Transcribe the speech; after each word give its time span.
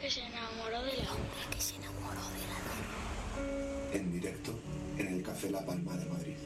que 0.00 0.10
se 0.10 0.20
enamoró 0.20 0.82
de 0.82 0.96
la 0.96 1.12
hombre 1.12 1.40
que 1.50 1.60
se 1.60 1.76
enamoró 1.76 2.22
de 2.30 2.40
la 2.48 2.58
luna. 2.64 3.92
En 3.92 4.12
directo 4.12 4.58
en 4.96 5.08
el 5.08 5.22
Café 5.22 5.50
La 5.50 5.64
Palma 5.64 5.94
de 5.96 6.06
Madrid. 6.06 6.36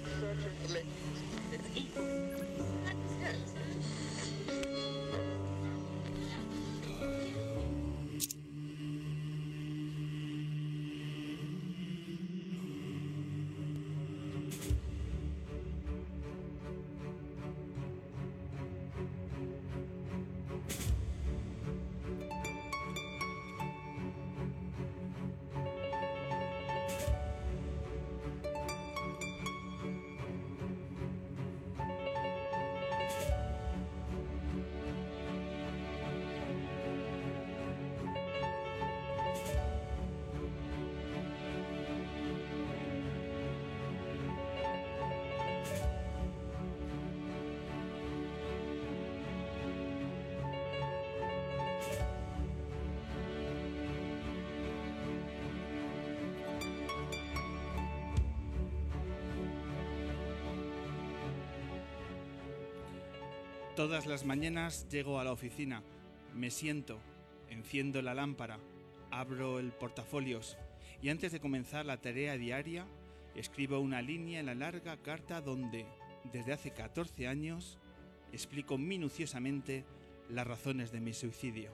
Todas 63.76 64.06
las 64.06 64.24
mañanas 64.24 64.86
llego 64.88 65.18
a 65.18 65.24
la 65.24 65.32
oficina, 65.32 65.82
me 66.32 66.52
siento, 66.52 67.00
enciendo 67.50 68.02
la 68.02 68.14
lámpara, 68.14 68.60
abro 69.10 69.58
el 69.58 69.72
portafolios 69.72 70.56
y 71.02 71.08
antes 71.08 71.32
de 71.32 71.40
comenzar 71.40 71.84
la 71.84 72.00
tarea 72.00 72.36
diaria, 72.36 72.86
escribo 73.34 73.80
una 73.80 74.00
línea 74.00 74.38
en 74.38 74.46
la 74.46 74.54
larga 74.54 74.96
carta 74.98 75.40
donde, 75.40 75.86
desde 76.32 76.52
hace 76.52 76.70
14 76.70 77.26
años, 77.26 77.78
explico 78.32 78.78
minuciosamente 78.78 79.84
las 80.30 80.46
razones 80.46 80.92
de 80.92 81.00
mi 81.00 81.12
suicidio. 81.12 81.72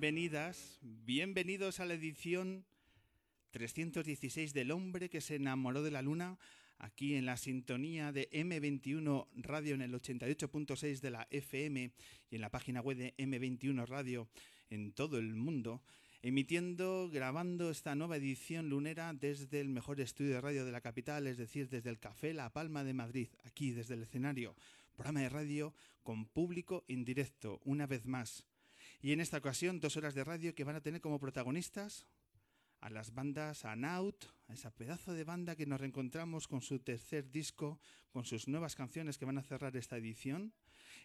Bienvenidas, 0.00 0.78
bienvenidos 0.80 1.80
a 1.80 1.84
la 1.84 1.94
edición 1.94 2.64
316 3.50 4.52
del 4.52 4.70
hombre 4.70 5.10
que 5.10 5.20
se 5.20 5.34
enamoró 5.34 5.82
de 5.82 5.90
la 5.90 6.02
luna, 6.02 6.38
aquí 6.78 7.16
en 7.16 7.26
la 7.26 7.36
sintonía 7.36 8.12
de 8.12 8.30
M21 8.30 9.26
Radio 9.34 9.74
en 9.74 9.82
el 9.82 9.92
88.6 9.92 11.00
de 11.00 11.10
la 11.10 11.26
FM 11.32 11.90
y 12.30 12.34
en 12.36 12.40
la 12.40 12.48
página 12.48 12.80
web 12.80 12.96
de 12.96 13.16
M21 13.16 13.88
Radio 13.88 14.28
en 14.70 14.92
todo 14.92 15.18
el 15.18 15.34
mundo, 15.34 15.82
emitiendo, 16.22 17.10
grabando 17.12 17.68
esta 17.68 17.96
nueva 17.96 18.18
edición 18.18 18.68
lunera 18.68 19.12
desde 19.14 19.60
el 19.60 19.68
mejor 19.68 20.00
estudio 20.00 20.34
de 20.34 20.40
radio 20.40 20.64
de 20.64 20.70
la 20.70 20.80
capital, 20.80 21.26
es 21.26 21.38
decir, 21.38 21.68
desde 21.68 21.90
el 21.90 21.98
Café 21.98 22.34
La 22.34 22.52
Palma 22.52 22.84
de 22.84 22.94
Madrid, 22.94 23.30
aquí 23.42 23.72
desde 23.72 23.94
el 23.94 24.04
escenario, 24.04 24.54
programa 24.94 25.22
de 25.22 25.28
radio 25.28 25.74
con 26.04 26.24
público 26.24 26.84
indirecto, 26.86 27.60
una 27.64 27.88
vez 27.88 28.06
más 28.06 28.44
y 29.00 29.12
en 29.12 29.20
esta 29.20 29.38
ocasión, 29.38 29.80
dos 29.80 29.96
horas 29.96 30.14
de 30.14 30.24
radio 30.24 30.54
que 30.54 30.64
van 30.64 30.76
a 30.76 30.80
tener 30.80 31.00
como 31.00 31.20
protagonistas 31.20 32.06
a 32.80 32.90
las 32.90 33.14
bandas 33.14 33.64
Anaut, 33.64 34.24
a 34.48 34.54
esa 34.54 34.70
pedazo 34.70 35.12
de 35.12 35.24
banda 35.24 35.56
que 35.56 35.66
nos 35.66 35.80
reencontramos 35.80 36.48
con 36.48 36.62
su 36.62 36.78
tercer 36.78 37.30
disco, 37.30 37.80
con 38.10 38.24
sus 38.24 38.48
nuevas 38.48 38.74
canciones 38.74 39.18
que 39.18 39.24
van 39.24 39.38
a 39.38 39.42
cerrar 39.42 39.76
esta 39.76 39.96
edición. 39.96 40.52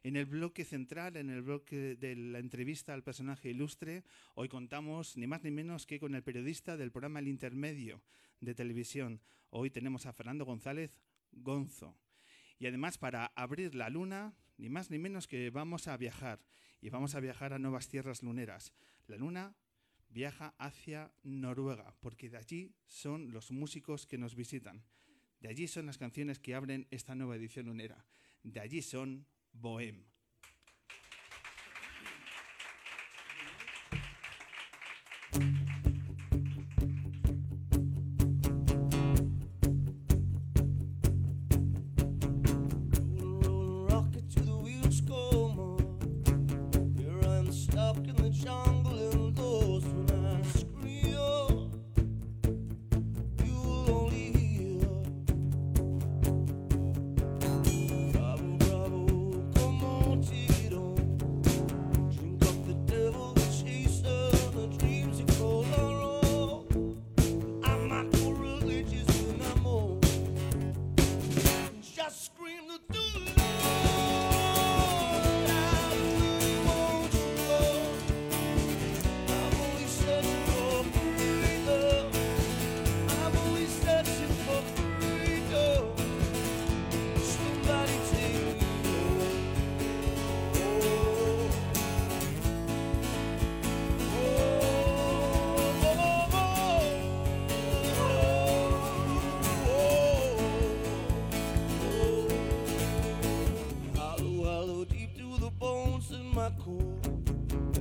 En 0.03 0.15
el 0.15 0.25
bloque 0.25 0.65
central, 0.65 1.17
en 1.17 1.29
el 1.29 1.41
bloque 1.41 1.95
de 1.95 2.15
la 2.15 2.39
entrevista 2.39 2.93
al 2.93 3.03
personaje 3.03 3.49
ilustre, 3.49 4.03
hoy 4.35 4.49
contamos 4.49 5.17
ni 5.17 5.27
más 5.27 5.43
ni 5.43 5.51
menos 5.51 5.85
que 5.85 5.99
con 5.99 6.15
el 6.15 6.23
periodista 6.23 6.77
del 6.77 6.91
programa 6.91 7.19
El 7.19 7.27
Intermedio 7.27 8.01
de 8.39 8.55
televisión. 8.55 9.21
Hoy 9.49 9.69
tenemos 9.69 10.05
a 10.05 10.13
Fernando 10.13 10.45
González 10.45 10.91
Gonzo. 11.31 11.95
Y 12.59 12.67
además, 12.67 12.97
para 12.97 13.27
abrir 13.35 13.75
la 13.75 13.89
luna, 13.89 14.33
ni 14.57 14.69
más 14.69 14.89
ni 14.89 14.97
menos 14.97 15.27
que 15.27 15.49
vamos 15.49 15.87
a 15.87 15.97
viajar 15.97 16.39
y 16.81 16.89
vamos 16.89 17.15
a 17.15 17.19
viajar 17.19 17.53
a 17.53 17.59
nuevas 17.59 17.87
tierras 17.87 18.23
luneras. 18.23 18.73
La 19.07 19.17
luna 19.17 19.55
viaja 20.09 20.53
hacia 20.57 21.11
Noruega, 21.23 21.95
porque 21.99 22.29
de 22.29 22.37
allí 22.37 22.75
son 22.87 23.31
los 23.31 23.51
músicos 23.51 24.05
que 24.05 24.17
nos 24.17 24.35
visitan. 24.35 24.83
De 25.39 25.49
allí 25.49 25.67
son 25.67 25.85
las 25.87 25.97
canciones 25.97 26.39
que 26.39 26.55
abren 26.55 26.87
esta 26.91 27.15
nueva 27.15 27.35
edición 27.35 27.65
lunera. 27.65 28.05
De 28.43 28.59
allí 28.59 28.81
son 28.81 29.25
Bohem. 29.51 30.12
Sean. 48.43 48.72
my 106.33 106.51
cool. 106.63 106.99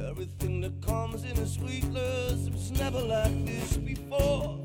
Everything 0.07 0.61
that 0.61 0.81
comes 0.83 1.25
in 1.25 1.39
a 1.39 1.47
sweetness, 1.47 2.47
it's 2.47 2.71
never 2.71 3.01
like 3.01 3.47
this 3.47 3.79
before. 3.79 4.61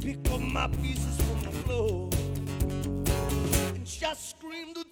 Pick 0.00 0.18
up 0.30 0.40
my 0.40 0.68
pieces 0.68 1.16
from 1.22 1.40
the 1.42 1.50
floor 1.64 2.10
and 3.74 3.84
just 3.84 4.30
scream 4.30 4.72
the 4.74 4.84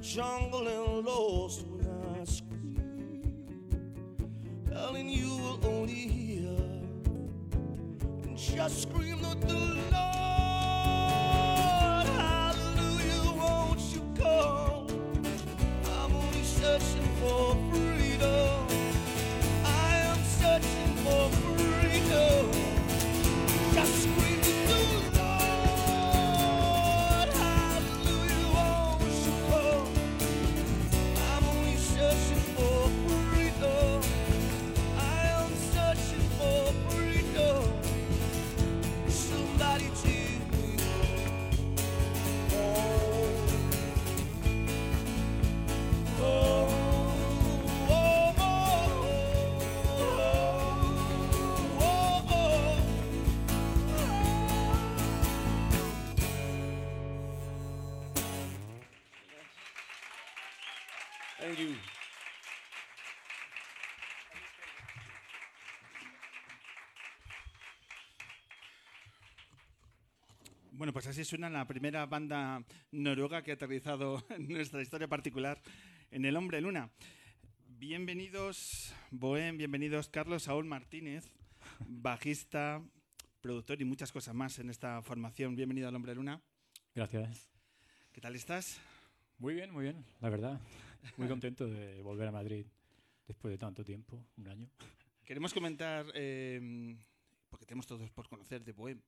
jungle 0.00 0.66
and 0.68 1.06
lost 1.06 1.66
when 1.66 1.86
I 2.20 2.24
scream. 2.24 3.34
Darling, 4.70 5.08
you 5.08 5.28
will 5.28 5.60
only 5.66 5.92
hear 5.92 6.50
and 8.24 8.36
just 8.36 8.82
scream 8.82 9.20
the 9.22 9.34
Thank 61.48 61.60
you. 61.60 61.74
Bueno, 70.72 70.92
pues 70.92 71.06
así 71.06 71.24
suena 71.24 71.48
la 71.48 71.66
primera 71.66 72.04
banda 72.04 72.62
noruega 72.92 73.42
que 73.42 73.52
ha 73.52 73.54
aterrizado 73.54 74.22
en 74.30 74.46
nuestra 74.46 74.82
historia 74.82 75.08
particular 75.08 75.62
en 76.10 76.26
El 76.26 76.36
Hombre 76.36 76.60
Luna. 76.60 76.90
Bienvenidos, 77.66 78.94
Bohem, 79.10 79.56
bienvenidos 79.56 80.10
Carlos 80.10 80.42
Saúl 80.42 80.66
Martínez, 80.66 81.32
bajista, 81.80 82.82
productor 83.40 83.80
y 83.80 83.86
muchas 83.86 84.12
cosas 84.12 84.34
más 84.34 84.58
en 84.58 84.68
esta 84.68 85.00
formación. 85.00 85.56
Bienvenido 85.56 85.88
al 85.88 85.96
Hombre 85.96 86.14
Luna. 86.14 86.42
Gracias. 86.94 87.48
¿Qué 88.12 88.20
tal 88.20 88.36
estás? 88.36 88.82
Muy 89.38 89.54
bien, 89.54 89.72
muy 89.72 89.84
bien, 89.84 90.04
la 90.20 90.28
verdad. 90.28 90.60
Muy 91.16 91.28
contento 91.28 91.66
de 91.66 92.02
volver 92.02 92.28
a 92.28 92.32
Madrid 92.32 92.66
después 93.26 93.52
de 93.52 93.58
tanto 93.58 93.84
tiempo, 93.84 94.24
un 94.36 94.48
año. 94.48 94.68
Queremos 95.24 95.52
comentar, 95.52 96.06
eh, 96.14 96.96
porque 97.50 97.66
tenemos 97.66 97.86
todos 97.86 98.10
por 98.10 98.28
conocer 98.28 98.64
de 98.64 98.72
Bohem, 98.72 99.00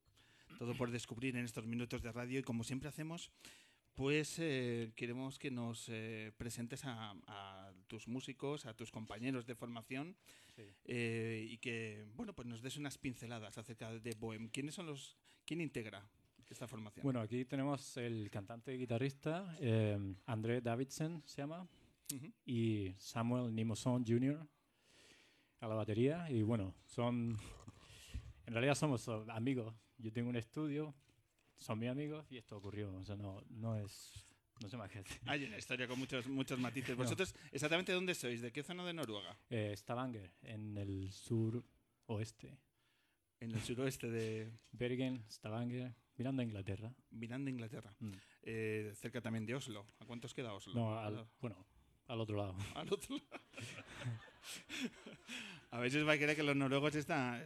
todo 0.58 0.74
por 0.74 0.90
descubrir 0.90 1.36
en 1.36 1.44
estos 1.44 1.66
minutos 1.66 2.02
de 2.02 2.12
radio 2.12 2.38
y 2.40 2.42
como 2.42 2.64
siempre 2.64 2.88
hacemos, 2.88 3.30
pues 3.94 4.38
eh, 4.38 4.92
queremos 4.96 5.38
que 5.38 5.50
nos 5.50 5.88
eh, 5.88 6.32
presentes 6.36 6.84
a, 6.84 7.14
a 7.26 7.72
tus 7.86 8.08
músicos, 8.08 8.66
a 8.66 8.74
tus 8.74 8.90
compañeros 8.90 9.46
de 9.46 9.54
formación 9.54 10.16
eh, 10.84 11.46
y 11.50 11.58
que, 11.58 12.06
bueno, 12.14 12.32
pues 12.34 12.46
nos 12.46 12.62
des 12.62 12.76
unas 12.76 12.98
pinceladas 12.98 13.58
acerca 13.58 13.92
de 13.92 14.14
Bohem. 14.18 14.48
¿Quiénes 14.48 14.74
son 14.74 14.86
los, 14.86 15.16
quién 15.44 15.60
integra 15.60 16.06
esta 16.48 16.66
formación? 16.66 17.02
Bueno, 17.02 17.20
aquí 17.20 17.44
tenemos 17.44 17.96
el 17.96 18.28
cantante 18.30 18.74
y 18.74 18.78
guitarrista, 18.78 19.56
eh, 19.60 19.98
André 20.26 20.60
Davidson 20.60 21.22
se 21.24 21.42
llama, 21.42 21.66
Ujú. 22.14 22.32
y 22.44 22.94
Samuel 22.98 23.54
Nimoson 23.54 24.04
Jr. 24.06 24.46
a 25.60 25.68
la 25.68 25.74
batería. 25.74 26.30
Y 26.30 26.42
bueno, 26.42 26.74
son. 26.84 27.36
En 28.46 28.52
realidad 28.52 28.74
somos 28.74 29.08
amigos. 29.28 29.74
Yo 29.98 30.12
tengo 30.12 30.28
un 30.30 30.36
estudio, 30.36 30.94
son 31.56 31.78
mis 31.78 31.90
amigos 31.90 32.26
y 32.30 32.38
esto 32.38 32.56
ocurrió. 32.56 32.92
O 32.94 33.04
sea, 33.04 33.16
no, 33.16 33.42
no 33.50 33.76
es. 33.76 34.26
No 34.62 34.68
sé 34.68 34.76
más 34.76 34.90
qué 34.90 34.98
decir. 34.98 35.18
Hay 35.26 35.44
una 35.44 35.56
historia 35.56 35.88
con 35.88 35.98
muchos, 35.98 36.26
muchos 36.26 36.58
matices. 36.58 36.90
No. 36.96 37.04
¿Vosotros 37.04 37.34
exactamente 37.52 37.92
dónde 37.92 38.14
sois? 38.14 38.40
¿De 38.42 38.52
qué 38.52 38.62
zona 38.62 38.84
de 38.84 38.92
Noruega? 38.92 39.38
Eh, 39.48 39.72
Stavanger, 39.76 40.30
en 40.42 40.76
el 40.76 41.10
sur 41.12 41.64
oeste. 42.06 42.58
En 43.40 43.52
el 43.52 43.60
suroeste 43.62 44.10
de 44.10 44.52
Bergen, 44.72 45.24
Stavanger, 45.30 45.94
mirando 46.16 46.42
a 46.42 46.44
Inglaterra. 46.44 46.94
Miranda, 47.10 47.50
Inglaterra. 47.50 47.94
Mm. 48.00 48.10
Eh, 48.42 48.92
cerca 48.96 49.22
también 49.22 49.46
de 49.46 49.54
Oslo. 49.54 49.86
¿A 49.98 50.04
cuántos 50.04 50.34
queda 50.34 50.52
Oslo? 50.52 50.74
No, 50.74 50.98
al, 50.98 51.26
bueno, 51.40 51.56
al 52.10 52.20
otro 52.20 52.36
lado. 52.36 52.54
Al 52.74 52.92
otro 52.92 53.16
lado. 53.16 53.28
A 55.72 55.78
veces 55.78 56.06
va 56.06 56.14
a 56.14 56.16
creer 56.16 56.34
que 56.34 56.42
los 56.42 56.56
noruegos 56.56 56.94
están... 56.96 57.44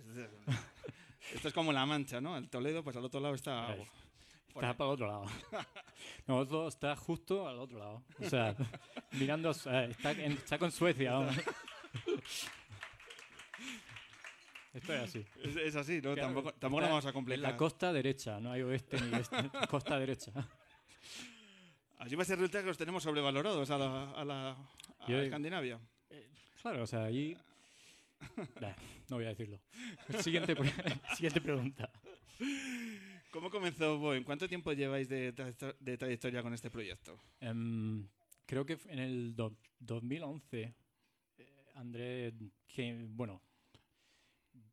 Esto 1.34 1.48
es 1.48 1.52
como 1.54 1.72
La 1.72 1.84
Mancha, 1.84 2.20
¿no? 2.22 2.38
El 2.38 2.48
Toledo, 2.48 2.82
pues 2.82 2.96
al 2.96 3.04
otro 3.04 3.20
lado 3.20 3.34
está... 3.34 3.74
Está 3.74 3.82
ahí. 3.82 3.86
para 4.54 4.70
el 4.72 4.80
otro 4.80 5.06
lado. 5.06 5.26
No, 6.26 6.38
Oslo 6.38 6.68
está 6.68 6.96
justo 6.96 7.46
al 7.48 7.58
otro 7.58 7.78
lado. 7.78 8.02
O 8.18 8.28
sea, 8.28 8.54
mirando, 9.12 9.50
eh, 9.66 9.88
está, 9.90 10.12
en- 10.12 10.32
está 10.32 10.58
con 10.58 10.72
Suecia. 10.72 11.12
vamos. 11.12 11.36
Esto 14.72 14.92
es 14.94 15.00
así. 15.02 15.24
Es, 15.42 15.56
es 15.56 15.76
así, 15.76 15.96
¿no? 15.96 16.14
Claro, 16.14 16.20
tampoco 16.28 16.52
tampoco 16.54 16.80
lo 16.80 16.88
vamos 16.88 17.04
a 17.04 17.08
En 17.08 17.14
complicar. 17.14 17.50
la 17.52 17.56
costa 17.56 17.92
derecha, 17.92 18.40
no 18.40 18.52
hay 18.52 18.62
oeste 18.62 19.00
ni 19.00 19.16
este. 19.18 19.50
costa 19.68 19.98
derecha. 19.98 20.32
Así 21.98 22.14
va 22.16 22.22
a 22.22 22.24
ser 22.26 22.38
resulta 22.38 22.60
que 22.60 22.66
los 22.66 22.78
tenemos 22.78 23.02
sobrevalorados 23.02 23.70
a 23.70 23.78
la, 23.78 24.10
a 24.12 24.24
la 24.24 24.50
a 25.00 25.06
Yo- 25.08 25.20
Escandinavia. 25.20 25.80
Claro, 26.62 26.82
o 26.82 26.86
sea, 26.86 27.04
allí. 27.04 27.36
Nah, 28.60 28.72
no 29.10 29.16
voy 29.16 29.26
a 29.26 29.28
decirlo. 29.30 29.60
Siguiente, 30.20 30.56
pre- 30.56 30.72
siguiente 31.16 31.40
pregunta. 31.40 31.90
¿Cómo 33.30 33.50
comenzó 33.50 33.98
Bohem? 33.98 34.24
¿Cuánto 34.24 34.48
tiempo 34.48 34.72
lleváis 34.72 35.08
de, 35.08 35.34
tra- 35.34 35.76
de 35.78 35.96
trayectoria 35.98 36.42
con 36.42 36.54
este 36.54 36.70
proyecto? 36.70 37.18
Em, 37.40 38.06
creo 38.46 38.64
que 38.64 38.78
en 38.86 38.98
el 38.98 39.34
do- 39.36 39.56
2011, 39.80 40.74
eh, 41.38 41.64
André, 41.74 42.32
que 42.68 43.04
bueno, 43.08 43.42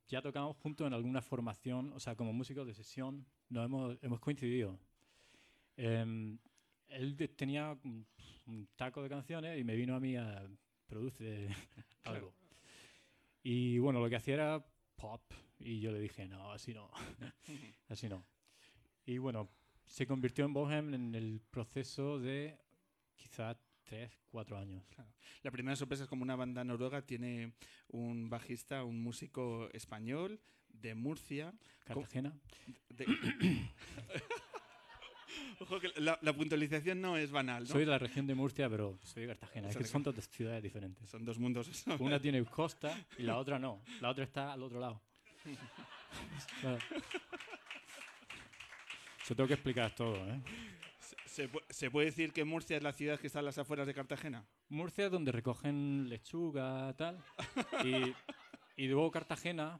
ya 0.07 0.21
tocamos 0.21 0.55
juntos 0.57 0.85
en 0.87 0.93
alguna 0.93 1.21
formación, 1.21 1.91
o 1.93 1.99
sea, 1.99 2.15
como 2.15 2.33
músicos 2.33 2.67
de 2.67 2.73
sesión, 2.73 3.25
nos 3.49 3.65
hemos, 3.65 3.97
hemos 4.01 4.19
coincidido. 4.19 4.79
Em, 5.75 6.37
él 6.91 7.15
tenía 7.35 7.77
un, 7.83 8.05
taco 8.75 9.01
de 9.01 9.09
canciones 9.09 9.59
y 9.59 9.63
me 9.63 9.75
vino 9.75 9.95
a 9.95 9.99
mí 9.99 10.15
a 10.15 10.47
produce 10.87 11.47
algo. 12.03 12.33
Y 13.43 13.79
bueno, 13.79 13.99
lo 13.99 14.09
que 14.09 14.17
hacía 14.17 14.35
era 14.35 14.65
pop 14.95 15.21
y 15.59 15.79
yo 15.79 15.91
le 15.91 15.99
dije, 15.99 16.27
no, 16.27 16.51
así 16.51 16.73
no, 16.73 16.91
así 17.89 18.09
no. 18.09 18.25
Y 19.05 19.17
bueno, 19.17 19.49
se 19.85 20.05
convirtió 20.05 20.45
en 20.45 20.53
Bohem 20.53 20.93
en 20.93 21.15
el 21.15 21.41
proceso 21.49 22.19
de 22.19 22.57
quizá 23.15 23.57
tres, 23.83 24.11
cuatro 24.29 24.57
años. 24.57 24.83
La 25.43 25.51
primera 25.51 25.75
sorpresa 25.75 26.03
es 26.03 26.09
como 26.09 26.23
una 26.23 26.35
banda 26.35 26.63
noruega 26.63 27.01
tiene 27.01 27.53
un 27.89 28.29
bajista, 28.29 28.83
un 28.83 29.01
músico 29.01 29.69
español 29.73 30.39
de 30.69 30.95
Murcia. 30.95 31.53
Cartagena. 31.83 32.33
de- 32.89 33.05
Ojo 35.61 35.79
que 35.79 35.91
la, 35.97 36.17
la 36.23 36.33
puntualización 36.33 36.99
no 36.99 37.17
es 37.17 37.29
banal, 37.29 37.63
¿no? 37.63 37.69
Soy 37.69 37.81
de 37.81 37.91
la 37.91 37.99
región 37.99 38.25
de 38.25 38.33
Murcia, 38.33 38.67
pero 38.67 38.97
soy 39.03 39.23
de 39.23 39.27
Cartagena. 39.27 39.69
Es 39.69 39.77
que 39.77 39.83
son 39.83 40.01
dos 40.01 40.15
ciudades 40.27 40.63
diferentes. 40.63 41.07
Son 41.07 41.23
dos 41.23 41.37
mundos. 41.37 41.69
Una 41.99 42.19
tiene 42.19 42.43
costa 42.45 42.97
y 43.17 43.23
la 43.23 43.37
otra 43.37 43.59
no. 43.59 43.83
La 43.99 44.09
otra 44.09 44.23
está 44.23 44.53
al 44.53 44.63
otro 44.63 44.79
lado. 44.79 45.01
Claro. 46.61 46.79
Yo 49.27 49.35
tengo 49.35 49.47
que 49.47 49.53
explicar 49.53 49.93
todo, 49.93 50.15
¿eh? 50.27 50.41
¿Se, 51.25 51.47
se 51.69 51.91
puede 51.91 52.07
decir 52.07 52.33
que 52.33 52.43
Murcia 52.43 52.77
es 52.77 52.83
la 52.83 52.91
ciudad 52.91 53.19
que 53.19 53.27
está 53.27 53.39
a 53.39 53.43
las 53.43 53.57
afueras 53.59 53.85
de 53.85 53.93
Cartagena? 53.93 54.43
Murcia 54.69 55.05
es 55.05 55.11
donde 55.11 55.31
recogen 55.31 56.09
lechuga, 56.09 56.91
tal. 56.97 57.23
Y, 57.85 58.13
y 58.83 58.87
luego 58.87 59.11
Cartagena. 59.11 59.79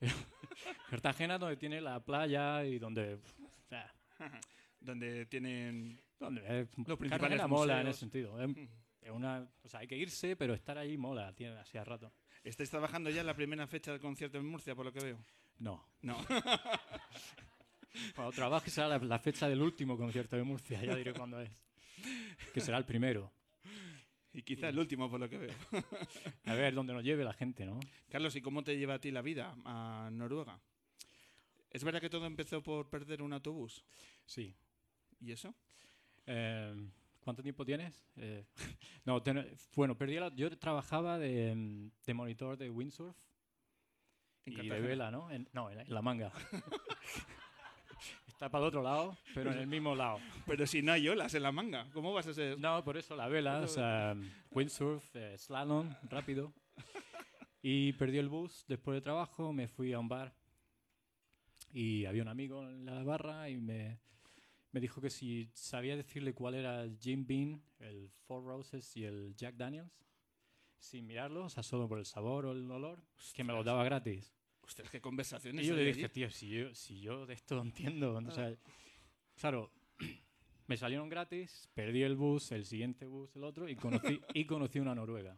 Cartagena 0.90 1.38
donde 1.38 1.56
tiene 1.56 1.80
la 1.80 1.98
playa 2.00 2.64
y 2.64 2.78
donde. 2.78 3.14
o 3.14 3.68
sea, 3.68 3.92
Donde 4.82 5.26
tienen... 5.26 6.00
donde 6.18 6.40
es- 6.40 6.68
Los 6.78 6.98
principales 6.98 7.10
Cartagena 7.20 7.46
mola 7.46 7.80
en 7.80 7.86
ese 7.88 8.00
sentido. 8.00 8.40
Es, 8.42 8.50
es 9.02 9.10
una, 9.10 9.48
o 9.62 9.68
sea, 9.68 9.80
hay 9.80 9.86
que 9.86 9.96
irse, 9.96 10.36
pero 10.36 10.54
estar 10.54 10.76
ahí 10.78 10.96
mola, 10.96 11.32
tiene 11.34 11.56
así 11.56 11.78
a 11.78 11.84
rato. 11.84 12.12
¿Estáis 12.44 12.70
trabajando 12.70 13.10
ya 13.10 13.20
en 13.20 13.26
la 13.26 13.34
primera 13.36 13.66
fecha 13.66 13.92
del 13.92 14.00
concierto 14.00 14.38
en 14.38 14.46
Murcia, 14.46 14.74
por 14.74 14.84
lo 14.86 14.92
que 14.92 15.00
veo? 15.00 15.18
No. 15.58 15.84
No. 16.02 16.16
Cuando 18.14 18.32
trabaje 18.32 18.70
será 18.70 18.88
la, 18.88 18.98
la 18.98 19.18
fecha 19.18 19.48
del 19.48 19.60
último 19.62 19.96
concierto 19.96 20.36
de 20.36 20.42
Murcia, 20.42 20.82
ya 20.82 20.96
diré 20.96 21.12
cuándo 21.12 21.40
es. 21.40 21.50
Que 22.52 22.60
será 22.60 22.78
el 22.78 22.84
primero. 22.84 23.30
y 24.32 24.42
quizá 24.42 24.68
el 24.70 24.78
último, 24.78 25.10
por 25.10 25.20
lo 25.20 25.28
que 25.28 25.38
veo. 25.38 25.54
A 26.46 26.54
ver 26.54 26.74
dónde 26.74 26.92
nos 26.94 27.04
lleve 27.04 27.22
la 27.24 27.34
gente, 27.34 27.64
¿no? 27.66 27.78
Carlos, 28.10 28.34
¿y 28.34 28.40
cómo 28.40 28.64
te 28.64 28.76
lleva 28.76 28.94
a 28.94 28.98
ti 28.98 29.10
la 29.10 29.22
vida 29.22 29.54
a 29.64 30.08
Noruega? 30.12 30.58
¿Es 31.70 31.84
verdad 31.84 32.00
que 32.00 32.10
todo 32.10 32.26
empezó 32.26 32.62
por 32.62 32.88
perder 32.88 33.22
un 33.22 33.32
autobús? 33.32 33.84
Sí. 34.24 34.54
¿Y 35.22 35.32
eso? 35.32 35.54
Eh, 36.26 36.74
¿Cuánto 37.20 37.42
tiempo 37.42 37.64
tienes? 37.64 38.04
Eh, 38.16 38.44
no, 39.04 39.22
ten- 39.22 39.56
bueno, 39.74 39.96
perdí 39.96 40.16
la- 40.16 40.34
yo 40.34 40.56
trabajaba 40.58 41.18
de, 41.18 41.90
de 42.04 42.14
monitor 42.14 42.56
de 42.58 42.68
windsurf 42.70 43.16
En 44.46 44.52
y 44.54 44.68
de 44.68 44.80
vela, 44.80 45.10
¿no? 45.10 45.30
En- 45.30 45.48
no, 45.52 45.70
en, 45.70 45.80
en 45.80 45.94
la 45.94 46.02
manga. 46.02 46.32
Está 48.26 48.48
para 48.50 48.64
el 48.64 48.68
otro 48.68 48.82
lado, 48.82 49.16
pero 49.34 49.52
en 49.52 49.58
el 49.58 49.66
mismo 49.68 49.94
lado. 49.94 50.18
Pero 50.46 50.66
si 50.66 50.82
no 50.82 50.90
hay 50.92 51.08
olas 51.08 51.32
en 51.34 51.44
la 51.44 51.52
manga, 51.52 51.88
¿cómo 51.92 52.12
vas 52.12 52.26
a 52.26 52.34
ser? 52.34 52.58
No, 52.58 52.82
por 52.82 52.96
eso 52.96 53.14
la 53.14 53.28
vela, 53.28 53.60
o 53.60 53.68
sea, 53.68 54.16
windsurf, 54.50 55.14
eh, 55.14 55.38
slalom, 55.38 55.94
rápido. 56.10 56.52
Y 57.62 57.92
perdí 57.92 58.18
el 58.18 58.28
bus 58.28 58.64
después 58.66 58.96
de 58.96 59.00
trabajo, 59.00 59.52
me 59.52 59.68
fui 59.68 59.92
a 59.92 60.00
un 60.00 60.08
bar 60.08 60.34
y 61.72 62.04
había 62.06 62.22
un 62.22 62.28
amigo 62.28 62.68
en 62.68 62.84
la 62.84 63.04
barra 63.04 63.48
y 63.48 63.58
me, 63.58 64.00
me 64.72 64.80
dijo 64.80 65.00
que 65.00 65.10
si 65.10 65.50
sabía 65.52 65.96
decirle 65.96 66.32
cuál 66.32 66.54
era 66.54 66.82
el 66.82 66.98
Jim 66.98 67.26
Beam, 67.26 67.62
el 67.78 68.10
Four 68.26 68.44
Roses 68.44 68.96
y 68.96 69.04
el 69.04 69.34
Jack 69.36 69.56
Daniels, 69.56 69.92
sin 70.78 71.06
mirarlo, 71.06 71.44
o 71.44 71.48
sea, 71.50 71.62
solo 71.62 71.88
por 71.88 71.98
el 71.98 72.06
sabor 72.06 72.46
o 72.46 72.52
el 72.52 72.68
olor, 72.70 73.04
que 73.34 73.44
me 73.44 73.52
lo 73.52 73.62
daba 73.62 73.84
gratis. 73.84 74.34
Ostras, 74.62 74.90
qué 74.90 75.00
conversaciones. 75.00 75.64
Y 75.64 75.68
yo 75.68 75.76
le 75.76 75.82
allí. 75.82 75.92
dije, 75.92 76.08
tío, 76.08 76.30
si 76.30 76.48
yo, 76.48 76.74
si 76.74 77.00
yo 77.00 77.26
de 77.26 77.34
esto 77.34 77.60
entiendo, 77.60 78.14
o 78.14 78.30
sea, 78.30 78.56
claro, 79.36 79.70
me 80.66 80.76
salieron 80.76 81.08
gratis, 81.08 81.68
perdí 81.74 82.02
el 82.02 82.16
bus, 82.16 82.50
el 82.52 82.64
siguiente 82.64 83.06
bus, 83.06 83.36
el 83.36 83.44
otro, 83.44 83.68
y 83.68 83.76
conocí, 83.76 84.20
y 84.34 84.46
conocí 84.46 84.78
una 84.78 84.94
noruega. 84.94 85.36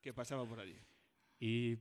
¿Qué 0.00 0.12
pasaba 0.12 0.44
por 0.44 0.58
allí? 0.58 0.76
Y 1.38 1.78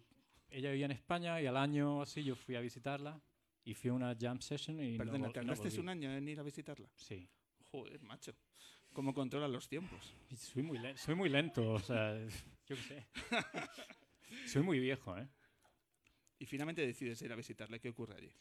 ella 0.50 0.70
vivía 0.70 0.86
en 0.86 0.92
España 0.92 1.42
y 1.42 1.48
al 1.48 1.58
año 1.58 2.04
así 2.04 2.24
yo 2.24 2.36
fui 2.36 2.56
a 2.56 2.62
visitarla 2.62 3.20
y 3.64 3.74
fui 3.74 3.90
a 3.90 3.94
una 3.94 4.16
jam 4.20 4.40
session 4.42 4.82
y 4.82 4.94
no 4.94 4.98
Perdona, 4.98 5.28
vol- 5.28 5.34
¿te 5.34 5.40
no 5.40 5.46
tardaste 5.48 5.70
volví. 5.70 5.80
un 5.80 5.90
año 5.90 6.12
en 6.16 6.28
ir 6.28 6.40
a 6.40 6.44
visitarla? 6.44 6.90
Sí. 6.96 7.28
Joder, 7.72 8.02
macho. 8.04 8.34
¿Cómo 8.94 9.14
controlan 9.14 9.52
los 9.52 9.68
tiempos? 9.70 10.14
Soy 10.36 10.64
muy, 10.64 10.78
len- 10.78 10.98
soy 10.98 11.16
muy 11.16 11.30
lento, 11.30 11.72
o 11.74 11.80
sea, 11.80 12.18
yo 12.68 12.76
qué 12.76 12.76
sé. 12.76 13.08
soy 14.48 14.64
muy 14.64 14.80
viejo, 14.80 15.18
¿eh? 15.18 15.28
Y 16.40 16.46
finalmente 16.46 16.86
decides 16.86 17.22
ir 17.22 17.32
a 17.32 17.36
visitarle. 17.36 17.80
¿Qué 17.80 17.90
ocurre 17.90 18.16
allí? 18.18 18.32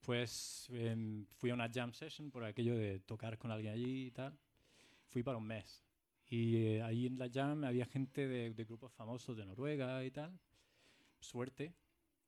Pues 0.00 0.68
em, 0.72 1.26
fui 1.26 1.50
a 1.50 1.54
una 1.54 1.68
jam 1.68 1.92
session 1.92 2.30
por 2.30 2.44
aquello 2.44 2.76
de 2.76 3.00
tocar 3.00 3.36
con 3.38 3.50
alguien 3.50 3.74
allí 3.74 4.06
y 4.06 4.10
tal. 4.12 4.38
Fui 5.08 5.22
para 5.22 5.38
un 5.38 5.46
mes. 5.46 5.84
Y 6.28 6.56
eh, 6.56 6.82
ahí 6.82 7.06
en 7.06 7.18
la 7.18 7.28
jam 7.30 7.64
había 7.64 7.84
gente 7.84 8.26
de, 8.26 8.54
de 8.54 8.64
grupos 8.64 8.92
famosos 8.94 9.36
de 9.36 9.44
Noruega 9.44 10.04
y 10.04 10.10
tal. 10.10 10.38
Suerte. 11.20 11.74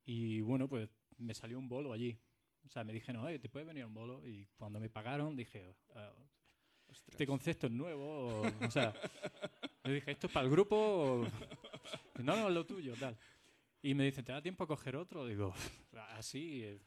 Y 0.04 0.40
bueno, 0.42 0.68
pues 0.68 0.90
me 1.18 1.34
salió 1.34 1.58
un 1.58 1.68
bolo 1.68 1.92
allí. 1.92 2.18
O 2.64 2.68
sea, 2.68 2.82
me 2.84 2.92
dijeron, 2.92 3.24
oye, 3.24 3.38
¿te 3.38 3.48
puede 3.48 3.64
venir 3.66 3.84
un 3.84 3.94
bolo? 3.94 4.26
Y 4.26 4.46
cuando 4.56 4.80
me 4.80 4.88
pagaron 4.88 5.36
dije, 5.36 5.74
"Ah, 5.94 6.12
Ostras. 6.88 7.08
¿este 7.14 7.26
concepto 7.26 7.66
es 7.66 7.72
nuevo? 7.72 8.40
O, 8.40 8.66
o 8.66 8.70
sea, 8.70 8.94
le 9.84 9.94
dije, 9.94 10.12
¿esto 10.12 10.26
es 10.28 10.32
para 10.32 10.44
el 10.46 10.50
grupo? 10.50 10.76
o-?" 10.76 11.28
No, 12.22 12.36
no, 12.36 12.48
es 12.48 12.54
lo 12.54 12.64
tuyo, 12.64 12.94
tal. 12.98 13.18
Y 13.82 13.94
me 13.94 14.04
dice, 14.04 14.22
¿te 14.22 14.32
da 14.32 14.40
tiempo 14.40 14.64
a 14.64 14.66
coger 14.66 14.96
otro? 14.96 15.26
Digo, 15.26 15.52
así, 16.10 16.62
eh, 16.64 16.80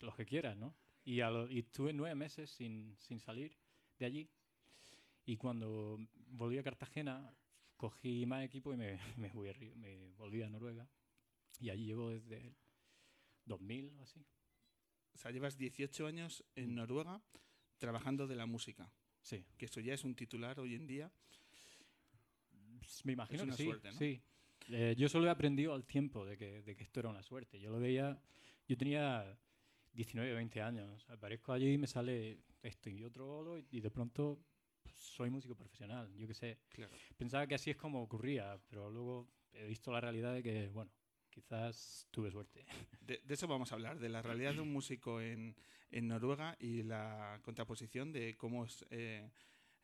los 0.00 0.16
que 0.16 0.24
quieras, 0.26 0.56
¿no? 0.56 0.74
Y, 1.04 1.20
a 1.20 1.30
lo- 1.30 1.48
y 1.48 1.60
estuve 1.60 1.92
nueve 1.92 2.14
meses 2.16 2.50
sin, 2.50 2.96
sin 2.98 3.20
salir 3.20 3.56
de 3.98 4.06
allí. 4.06 4.28
Y 5.26 5.36
cuando 5.36 5.98
volví 6.30 6.58
a 6.58 6.62
Cartagena, 6.64 7.32
cogí 7.76 8.26
más 8.26 8.42
equipo 8.44 8.72
y 8.74 8.76
me, 8.76 8.98
me, 9.16 9.30
fui 9.30 9.50
me 9.76 10.10
volví 10.16 10.42
a 10.42 10.48
Noruega. 10.48 10.88
Y 11.60 11.70
allí 11.70 11.86
llevo 11.86 12.10
desde 12.10 12.38
el 12.38 12.56
2000 13.46 13.92
o 13.98 14.02
así. 14.02 14.24
O 15.12 15.18
sea, 15.18 15.30
llevas 15.30 15.56
18 15.56 16.06
años 16.06 16.44
en 16.56 16.72
Mm. 16.72 16.74
Noruega 16.74 17.22
trabajando 17.78 18.26
de 18.26 18.36
la 18.36 18.46
música. 18.46 18.92
Sí. 19.22 19.44
Que 19.56 19.66
eso 19.66 19.80
ya 19.80 19.94
es 19.94 20.04
un 20.04 20.14
titular 20.14 20.58
hoy 20.60 20.74
en 20.74 20.86
día. 20.86 21.10
Me 23.04 23.12
imagino 23.12 23.44
una 23.44 23.52
que 23.52 23.56
sí. 23.62 23.64
suerte, 23.64 23.88
¿no? 23.92 23.98
sí. 23.98 24.20
Eh, 24.68 24.94
yo 24.96 25.08
solo 25.08 25.26
he 25.26 25.30
aprendido 25.30 25.74
al 25.74 25.84
tiempo 25.84 26.24
de 26.24 26.36
que, 26.38 26.62
de 26.62 26.74
que 26.74 26.84
esto 26.84 27.00
era 27.00 27.10
una 27.10 27.22
suerte. 27.22 27.60
Yo 27.60 27.70
lo 27.70 27.78
veía, 27.78 28.18
yo 28.66 28.76
tenía 28.76 29.38
19 29.92 30.32
o 30.32 30.36
20 30.36 30.62
años. 30.62 31.08
Aparezco 31.10 31.52
allí 31.52 31.72
y 31.72 31.78
me 31.78 31.86
sale 31.86 32.38
esto 32.62 32.88
y 32.88 33.04
otro 33.04 33.26
bolo 33.26 33.58
y, 33.58 33.66
y 33.70 33.80
de 33.80 33.90
pronto 33.90 34.42
pues, 34.82 34.94
soy 34.96 35.28
músico 35.30 35.54
profesional. 35.54 36.14
Yo 36.16 36.26
qué 36.26 36.34
sé. 36.34 36.58
Claro. 36.70 36.94
Pensaba 37.16 37.46
que 37.46 37.54
así 37.54 37.70
es 37.70 37.76
como 37.76 38.02
ocurría, 38.02 38.58
pero 38.68 38.90
luego 38.90 39.28
he 39.52 39.66
visto 39.66 39.92
la 39.92 40.00
realidad 40.00 40.32
de 40.32 40.42
que, 40.42 40.68
bueno, 40.68 40.90
quizás 41.34 42.06
tuve 42.12 42.30
suerte. 42.30 42.64
De, 43.00 43.20
de 43.24 43.34
eso 43.34 43.46
vamos 43.48 43.72
a 43.72 43.74
hablar, 43.74 43.98
de 43.98 44.08
la 44.08 44.22
realidad 44.22 44.54
de 44.54 44.60
un 44.60 44.72
músico 44.72 45.20
en, 45.20 45.56
en 45.90 46.08
Noruega 46.08 46.56
y 46.60 46.82
la 46.84 47.40
contraposición 47.42 48.12
de 48.12 48.36
cómo 48.36 48.64
es, 48.64 48.84
eh, 48.90 49.28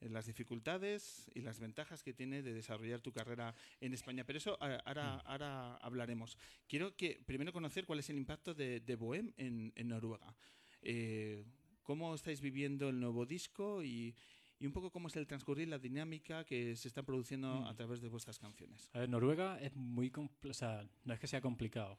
las 0.00 0.26
dificultades 0.26 1.28
y 1.34 1.40
las 1.40 1.58
ventajas 1.58 2.02
que 2.02 2.14
tiene 2.14 2.42
de 2.42 2.54
desarrollar 2.54 3.00
tu 3.00 3.12
carrera 3.12 3.54
en 3.80 3.92
España. 3.92 4.24
Pero 4.24 4.38
eso 4.38 4.56
a- 4.62 4.76
ahora, 4.86 5.16
ahora 5.26 5.76
hablaremos. 5.78 6.38
Quiero 6.68 6.96
que 6.96 7.20
primero 7.26 7.52
conocer 7.52 7.84
cuál 7.84 7.98
es 7.98 8.08
el 8.10 8.16
impacto 8.16 8.54
de, 8.54 8.80
de 8.80 8.94
Bohem 8.94 9.32
en, 9.36 9.72
en 9.74 9.88
Noruega. 9.88 10.34
Eh, 10.82 11.44
¿Cómo 11.82 12.14
estáis 12.14 12.40
viviendo 12.40 12.88
el 12.88 13.00
nuevo 13.00 13.26
disco 13.26 13.82
y, 13.82 14.14
y 14.60 14.66
un 14.66 14.72
poco 14.72 14.90
cómo 14.90 15.08
es 15.08 15.16
el 15.16 15.26
transcurrir, 15.26 15.66
la 15.68 15.78
dinámica 15.78 16.44
que 16.44 16.76
se 16.76 16.86
está 16.86 17.02
produciendo 17.02 17.62
Mm. 17.62 17.66
a 17.66 17.74
través 17.74 18.00
de 18.00 18.08
vuestras 18.08 18.38
canciones? 18.38 18.88
A 18.92 19.00
ver, 19.00 19.08
Noruega 19.08 19.58
es 19.58 19.74
muy 19.74 20.12
o 20.14 20.54
sea, 20.54 20.86
no 21.04 21.14
es 21.14 21.18
que 21.18 21.26
sea 21.26 21.40
complicado, 21.40 21.98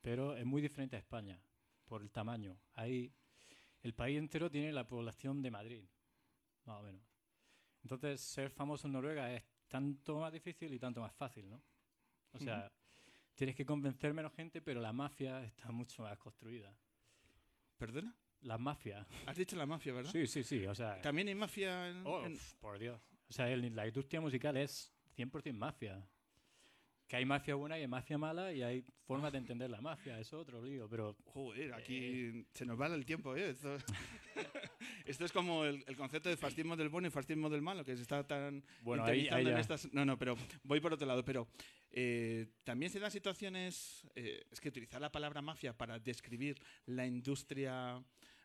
pero 0.00 0.34
es 0.36 0.44
muy 0.44 0.62
diferente 0.62 0.96
a 0.96 0.98
España 0.98 1.38
por 1.84 2.02
el 2.02 2.10
tamaño. 2.10 2.58
Hay 2.72 3.12
el 3.82 3.94
país 3.94 4.18
entero 4.18 4.50
tiene 4.50 4.72
la 4.72 4.86
población 4.86 5.42
de 5.42 5.50
Madrid, 5.50 5.84
más 6.64 6.80
o 6.80 6.82
menos. 6.82 7.02
Entonces, 7.82 8.20
ser 8.20 8.50
famoso 8.50 8.86
en 8.86 8.92
Noruega 8.94 9.32
es 9.34 9.42
tanto 9.68 10.18
más 10.18 10.32
difícil 10.32 10.72
y 10.72 10.78
tanto 10.78 11.00
más 11.00 11.12
fácil, 11.14 11.50
¿no? 11.50 11.60
O 12.32 12.38
sea, 12.38 12.72
tienes 13.34 13.54
que 13.56 13.66
convencer 13.66 14.14
menos 14.14 14.32
gente, 14.32 14.62
pero 14.62 14.80
la 14.80 14.92
mafia 14.92 15.42
está 15.44 15.70
mucho 15.72 16.02
más 16.04 16.16
construida. 16.18 16.74
¿Perdona? 17.76 18.14
La 18.42 18.58
mafia. 18.58 19.06
Has 19.26 19.36
dicho 19.36 19.56
la 19.56 19.66
mafia, 19.66 19.92
¿verdad? 19.92 20.10
Sí, 20.12 20.26
sí, 20.26 20.42
sí. 20.42 20.66
O 20.66 20.74
sea, 20.74 21.00
¿También 21.00 21.28
hay 21.28 21.34
mafia 21.34 21.88
en- 21.90 22.06
Oh, 22.06 22.24
en, 22.26 22.38
por 22.60 22.78
Dios. 22.78 23.00
O 23.28 23.32
sea, 23.32 23.50
el- 23.50 23.74
la 23.74 23.86
industria 23.86 24.20
musical 24.20 24.56
es 24.56 24.92
100% 25.16 25.56
mafia. 25.56 26.04
Que 27.06 27.16
hay 27.16 27.24
mafia 27.26 27.54
buena 27.56 27.78
y 27.78 27.82
hay 27.82 27.88
mafia 27.88 28.16
mala 28.16 28.52
y 28.54 28.62
hay 28.62 28.84
formas 29.04 29.32
de 29.32 29.38
entender 29.38 29.68
la 29.68 29.80
mafia. 29.82 30.18
Eso 30.18 30.36
es 30.36 30.42
otro 30.42 30.62
lío, 30.64 30.88
pero 30.88 31.14
Joder, 31.26 31.74
aquí 31.74 32.46
se 32.54 32.64
nos 32.64 32.80
va 32.80 32.86
el 32.86 33.04
tiempo, 33.04 33.36
¿eh? 33.36 33.50
Esto, 33.50 33.76
esto 35.04 35.24
es 35.26 35.32
como 35.32 35.64
el, 35.64 35.84
el 35.86 35.96
concepto 35.96 36.28
de 36.30 36.36
fascismo 36.38 36.74
del 36.76 36.88
bueno 36.88 37.08
y 37.08 37.10
fascismo 37.10 37.50
del 37.50 37.60
malo, 37.62 37.84
que 37.84 37.94
se 37.96 38.02
está 38.02 38.26
tan 38.26 38.64
bueno, 38.82 39.04
ahí, 39.04 39.20
interiorizando 39.24 39.48
ahí 39.50 39.54
en 39.54 39.60
estas... 39.60 39.92
No, 39.92 40.04
no, 40.04 40.18
pero 40.18 40.36
voy 40.64 40.80
por 40.80 40.94
otro 40.94 41.06
lado. 41.06 41.22
Pero 41.24 41.48
eh, 41.90 42.46
también 42.64 42.90
se 42.90 42.98
dan 42.98 43.10
situaciones... 43.10 44.06
eh, 44.14 44.46
es 44.50 44.58
que 44.60 44.70
utilizar 44.70 45.00
la 45.00 45.12
palabra 45.12 45.42
mafia 45.42 45.76
para 45.76 45.98
describir 45.98 46.58
la 46.86 47.04
industria 47.06 48.02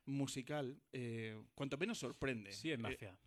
musical, 0.07 0.81
eh, 0.91 1.39
cuanto 1.53 1.77
menos 1.77 1.97
sorprende. 1.99 2.51
Sí, 2.51 2.71
es 2.71 2.79
Eh, 2.79 2.81
mafia. 2.81 3.17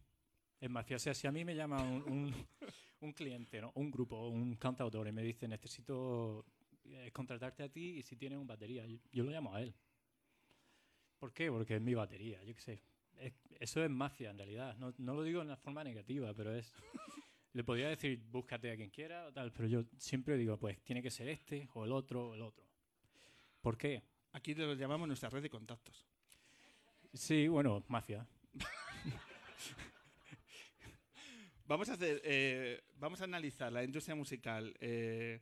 Es 0.61 0.69
mafia. 0.71 0.97
O 0.97 0.99
sea, 0.99 1.15
si 1.15 1.27
a 1.27 1.33
mí 1.33 1.45
me 1.45 1.55
llama 1.55 1.83
un, 1.83 2.03
un, 2.11 2.35
un 3.01 3.13
cliente, 3.13 3.61
¿no? 3.61 3.73
un 3.77 3.91
grupo, 3.91 4.29
un 4.29 4.57
cantautor 4.57 5.07
y 5.09 5.13
me 5.13 5.23
dice 5.23 5.47
necesito 5.49 6.45
eh, 6.85 7.11
contratarte 7.13 7.63
a 7.63 7.69
ti 7.69 7.99
y 7.99 8.03
si 8.03 8.17
tienes 8.17 8.39
un 8.39 8.47
batería, 8.47 8.87
yo, 8.87 8.99
yo 9.13 9.25
lo 9.25 9.31
llamo 9.31 9.55
a 9.55 9.63
él. 9.63 9.75
¿Por 11.19 11.33
qué? 11.33 11.51
Porque 11.51 11.77
es 11.77 11.83
mi 11.83 11.95
batería, 11.95 12.43
yo 12.45 12.55
qué 12.55 12.61
sé. 12.61 12.83
Es- 13.19 13.35
eso 13.59 13.85
es 13.85 13.91
mafia 13.91 14.31
en 14.31 14.39
realidad. 14.39 14.77
No, 14.79 14.95
no 14.99 15.15
lo 15.15 15.23
digo 15.23 15.43
en 15.43 15.49
la 15.49 15.57
forma 15.57 15.85
negativa, 15.85 16.33
pero 16.35 16.55
es... 16.55 16.73
Le 17.53 17.65
podría 17.65 17.89
decir, 17.89 18.23
búscate 18.31 18.71
a 18.71 18.77
quien 18.77 18.91
quiera 18.91 19.27
o 19.27 19.33
tal, 19.33 19.51
pero 19.53 19.67
yo 19.67 19.85
siempre 19.99 20.37
digo, 20.37 20.57
pues 20.57 20.81
tiene 20.85 21.03
que 21.03 21.11
ser 21.11 21.29
este 21.29 21.69
o 21.75 21.85
el 21.85 21.91
otro 21.91 22.29
o 22.29 22.35
el 22.37 22.43
otro. 22.43 22.65
¿Por 23.61 23.77
qué? 23.77 24.05
Aquí 24.33 24.55
lo 24.55 24.73
llamamos 24.75 25.09
nuestra 25.09 25.29
red 25.31 25.43
de 25.43 25.51
contactos. 25.51 26.07
Sí, 27.13 27.49
bueno, 27.49 27.85
mafia. 27.89 28.27
Vamos 31.67 31.89
a 31.89 31.93
hacer, 31.93 32.21
eh, 32.25 32.83
vamos 32.97 33.21
a 33.21 33.25
analizar 33.25 33.73
la 33.73 33.85
industria 33.85 34.17
musical 34.17 34.75
eh, 34.81 35.41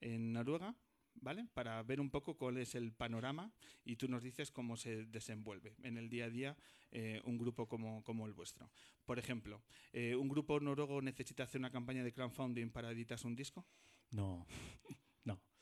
en 0.00 0.32
Noruega, 0.32 0.76
¿vale? 1.16 1.48
Para 1.54 1.82
ver 1.82 2.00
un 2.00 2.08
poco 2.08 2.36
cuál 2.36 2.58
es 2.58 2.76
el 2.76 2.92
panorama 2.92 3.52
y 3.84 3.96
tú 3.96 4.06
nos 4.06 4.22
dices 4.22 4.52
cómo 4.52 4.76
se 4.76 5.06
desenvuelve 5.06 5.74
en 5.82 5.98
el 5.98 6.08
día 6.08 6.26
a 6.26 6.30
día 6.30 6.56
eh, 6.92 7.20
un 7.24 7.36
grupo 7.36 7.66
como, 7.66 8.04
como 8.04 8.26
el 8.26 8.32
vuestro. 8.32 8.70
Por 9.04 9.18
ejemplo, 9.18 9.60
eh, 9.92 10.14
¿un 10.14 10.28
grupo 10.28 10.60
noruego 10.60 11.02
necesita 11.02 11.42
hacer 11.42 11.60
una 11.60 11.70
campaña 11.70 12.04
de 12.04 12.12
crowdfunding 12.12 12.70
para 12.70 12.92
editar 12.92 13.18
un 13.24 13.34
disco? 13.34 13.66
No. 14.12 14.46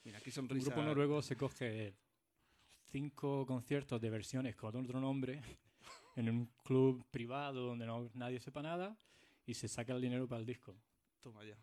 Mira, 0.05 0.19
aquí 0.19 0.31
Un 0.39 0.49
grupo 0.49 0.83
noruego 0.83 1.23
se 1.23 1.35
coge 1.35 1.97
cinco 2.95 3.45
conciertos 3.45 4.01
de 4.01 4.09
versiones 4.09 4.55
con 4.55 4.77
otro 4.77 5.01
nombre 5.01 5.41
en 6.17 6.31
un 6.31 6.47
club 6.63 7.05
privado 7.11 7.67
donde 7.67 7.87
no, 7.87 8.09
nadie 8.15 8.39
sepa 8.39 8.63
nada 8.63 8.97
y 9.45 9.55
se 9.55 9.67
saca 9.67 9.93
el 9.95 10.01
dinero 10.01 10.29
para 10.29 10.39
el 10.39 10.47
disco. 10.47 10.77
Toma 11.19 11.43
ya. 11.45 11.59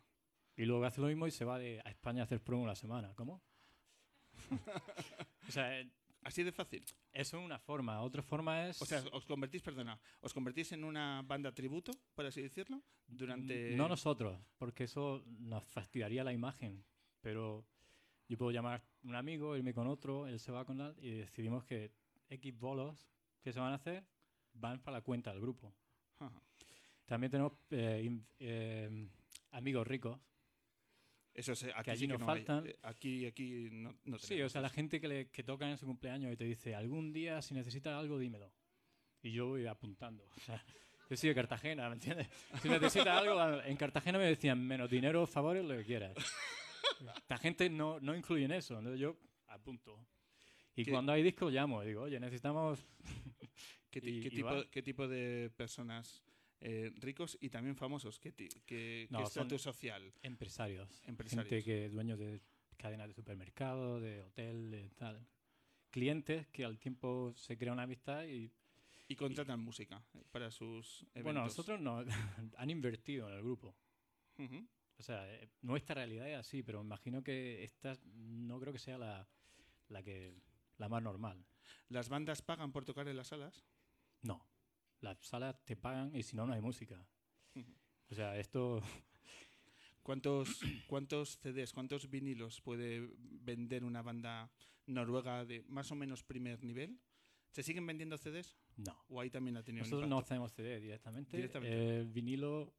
Y 0.56 0.66
luego 0.66 0.84
hace 0.84 1.00
lo 1.00 1.06
mismo 1.06 1.26
y 1.26 1.30
se 1.30 1.46
va 1.46 1.58
de, 1.58 1.80
a 1.82 1.88
España 1.88 2.20
a 2.20 2.24
hacer 2.24 2.42
promo 2.42 2.64
una 2.64 2.74
semana. 2.74 3.14
¿Cómo? 3.14 3.40
o 5.48 5.50
sea, 5.50 5.80
eh, 5.80 5.90
Así 6.22 6.44
de 6.44 6.52
fácil. 6.52 6.84
Eso 7.12 7.38
es 7.38 7.44
una 7.44 7.58
forma. 7.58 8.00
Otra 8.02 8.22
forma 8.22 8.68
es... 8.68 8.80
O 8.80 8.86
sea, 8.86 9.02
os 9.10 9.24
convertís, 9.24 9.60
perdona, 9.60 9.98
os 10.20 10.32
convertís 10.32 10.70
en 10.70 10.84
una 10.84 11.22
banda 11.22 11.50
tributo, 11.52 11.92
por 12.14 12.26
así 12.26 12.42
decirlo, 12.42 12.80
durante... 13.08 13.74
No 13.74 13.88
nosotros, 13.88 14.38
porque 14.56 14.84
eso 14.84 15.24
nos 15.26 15.64
fastidiaría 15.64 16.22
la 16.22 16.32
imagen. 16.32 16.84
Pero 17.22 17.66
yo 18.32 18.38
puedo 18.38 18.50
llamar 18.50 18.80
a 18.80 19.06
un 19.08 19.14
amigo, 19.14 19.56
irme 19.56 19.72
con 19.74 19.86
otro, 19.86 20.26
él 20.26 20.38
se 20.40 20.50
va 20.52 20.64
con 20.64 20.80
él 20.80 20.94
y 21.00 21.10
decidimos 21.10 21.64
que 21.64 21.92
X 22.28 22.58
bolos 22.58 23.08
que 23.42 23.52
se 23.52 23.60
van 23.60 23.72
a 23.72 23.76
hacer 23.76 24.04
van 24.54 24.80
para 24.80 24.98
la 24.98 25.02
cuenta 25.02 25.30
del 25.32 25.40
grupo. 25.40 25.72
Ajá. 26.18 26.40
También 27.06 27.30
tenemos 27.30 27.52
eh, 27.70 28.02
in- 28.04 28.26
eh, 28.38 29.08
amigos 29.50 29.86
ricos. 29.86 30.18
Eso 31.34 31.52
es, 31.52 31.64
aquí 31.74 31.90
allí 31.90 32.00
sí 32.00 32.06
que 32.06 32.12
nos 32.12 32.20
no 32.20 32.30
hay. 32.32 32.44
faltan. 32.44 32.66
Eh, 32.66 32.76
Aquí, 32.82 33.24
aquí 33.26 33.68
no, 33.72 33.94
no 34.04 34.18
Sí, 34.18 34.40
o 34.42 34.48
sea, 34.48 34.60
la 34.60 34.68
gente 34.68 35.00
que, 35.00 35.08
le, 35.08 35.30
que 35.30 35.42
toca 35.42 35.68
en 35.70 35.78
su 35.78 35.86
cumpleaños 35.86 36.32
y 36.32 36.36
te 36.36 36.44
dice, 36.44 36.74
algún 36.74 37.12
día 37.12 37.40
si 37.42 37.54
necesitas 37.54 37.94
algo, 37.94 38.18
dímelo. 38.18 38.52
Y 39.22 39.32
yo 39.32 39.48
voy 39.48 39.66
apuntando. 39.66 40.24
O 40.36 40.40
sea, 40.40 40.62
yo 41.10 41.16
soy 41.16 41.30
de 41.30 41.34
Cartagena, 41.34 41.88
¿me 41.88 41.94
entiendes? 41.94 42.28
Si 42.60 42.68
necesitas 42.68 43.08
algo, 43.18 43.60
en 43.64 43.76
Cartagena 43.76 44.18
me 44.18 44.24
decían, 44.26 44.62
menos 44.66 44.90
dinero, 44.90 45.26
favores, 45.26 45.64
lo 45.64 45.76
que 45.76 45.84
quieras. 45.84 46.14
La 47.28 47.38
gente 47.38 47.68
no, 47.70 47.98
no 48.00 48.14
incluye 48.14 48.44
en 48.44 48.52
eso, 48.52 48.78
entonces 48.78 49.00
yo 49.00 49.16
apunto. 49.48 50.06
Y 50.74 50.84
¿Qué- 50.84 50.90
cuando 50.90 51.12
hay 51.12 51.22
discos 51.22 51.52
llamo 51.52 51.82
y 51.82 51.88
digo, 51.88 52.02
oye, 52.02 52.18
necesitamos... 52.20 52.84
¿Qué, 53.90 53.98
y- 54.02 54.20
qué 54.22 54.28
y 54.28 54.30
tipo, 54.30 54.70
qué 54.70 54.82
tipo 54.82 55.06
de 55.06 55.50
personas 55.54 56.22
eh, 56.60 56.90
ricos 56.96 57.36
y 57.40 57.50
también 57.50 57.76
famosos? 57.76 58.18
¿Qué, 58.18 58.32
qué, 58.64 59.06
No, 59.10 59.22
estatus 59.22 59.60
social? 59.60 60.14
Empresarios. 60.22 61.02
Empresarios. 61.04 61.48
Gente 61.50 61.62
que 61.64 61.88
dueños 61.90 62.18
de 62.18 62.40
cadenas 62.78 63.08
de 63.08 63.14
supermercado, 63.14 64.00
de 64.00 64.22
hotel, 64.22 64.70
de 64.70 64.88
tal. 64.90 65.26
Clientes 65.90 66.46
que 66.48 66.64
al 66.64 66.78
tiempo 66.78 67.34
se 67.36 67.58
crea 67.58 67.72
una 67.74 67.82
amistad 67.82 68.24
y 68.24 68.50
Y 69.08 69.14
contratan 69.14 69.60
música 69.60 70.02
eh, 70.14 70.24
para 70.30 70.50
sus 70.50 71.02
eventos. 71.12 71.22
Bueno, 71.24 71.42
nosotros 71.44 71.78
no, 71.80 72.02
han 72.56 72.70
invertido 72.70 73.28
en 73.28 73.34
el 73.34 73.42
grupo. 73.42 73.76
Ujú. 74.38 74.66
O 75.02 75.04
sea, 75.04 75.28
eh, 75.34 75.50
nuestra 75.62 75.96
realidad 75.96 76.28
es 76.28 76.38
así, 76.38 76.62
pero 76.62 76.78
me 76.78 76.86
imagino 76.86 77.24
que 77.24 77.64
esta 77.64 77.98
no 78.14 78.60
creo 78.60 78.72
que 78.72 78.78
sea 78.78 78.98
la, 78.98 79.26
la 79.88 80.00
que 80.00 80.40
la 80.78 80.88
más 80.88 81.02
normal. 81.02 81.44
¿Las 81.88 82.08
bandas 82.08 82.40
pagan 82.40 82.70
por 82.70 82.84
tocar 82.84 83.08
en 83.08 83.16
las 83.16 83.26
salas? 83.26 83.64
No. 84.20 84.46
Las 85.00 85.18
salas 85.18 85.56
te 85.64 85.74
pagan 85.74 86.14
y 86.14 86.22
si 86.22 86.36
no, 86.36 86.46
no 86.46 86.52
hay 86.52 86.60
música. 86.60 87.04
O 88.10 88.14
sea, 88.14 88.36
esto 88.36 88.80
¿Cuántos, 90.04 90.60
¿Cuántos 90.86 91.38
CDs, 91.38 91.72
cuántos 91.72 92.08
vinilos 92.08 92.60
puede 92.60 93.10
vender 93.18 93.84
una 93.84 94.02
banda 94.02 94.52
noruega 94.86 95.44
de 95.44 95.64
más 95.66 95.90
o 95.90 95.96
menos 95.96 96.22
primer 96.22 96.62
nivel? 96.62 97.00
¿Se 97.50 97.64
siguen 97.64 97.86
vendiendo 97.86 98.18
CDs? 98.18 98.56
no. 98.76 99.04
¿O 99.08 99.20
ahí 99.20 99.30
también 99.30 99.56
ha 99.56 99.64
tenido 99.64 99.84
un 99.84 99.90
Nosotros 99.90 100.08
no 100.08 100.18
hacemos 100.18 100.52
CD 100.52 100.78
directamente. 100.78 102.04
Vinilo 102.04 102.72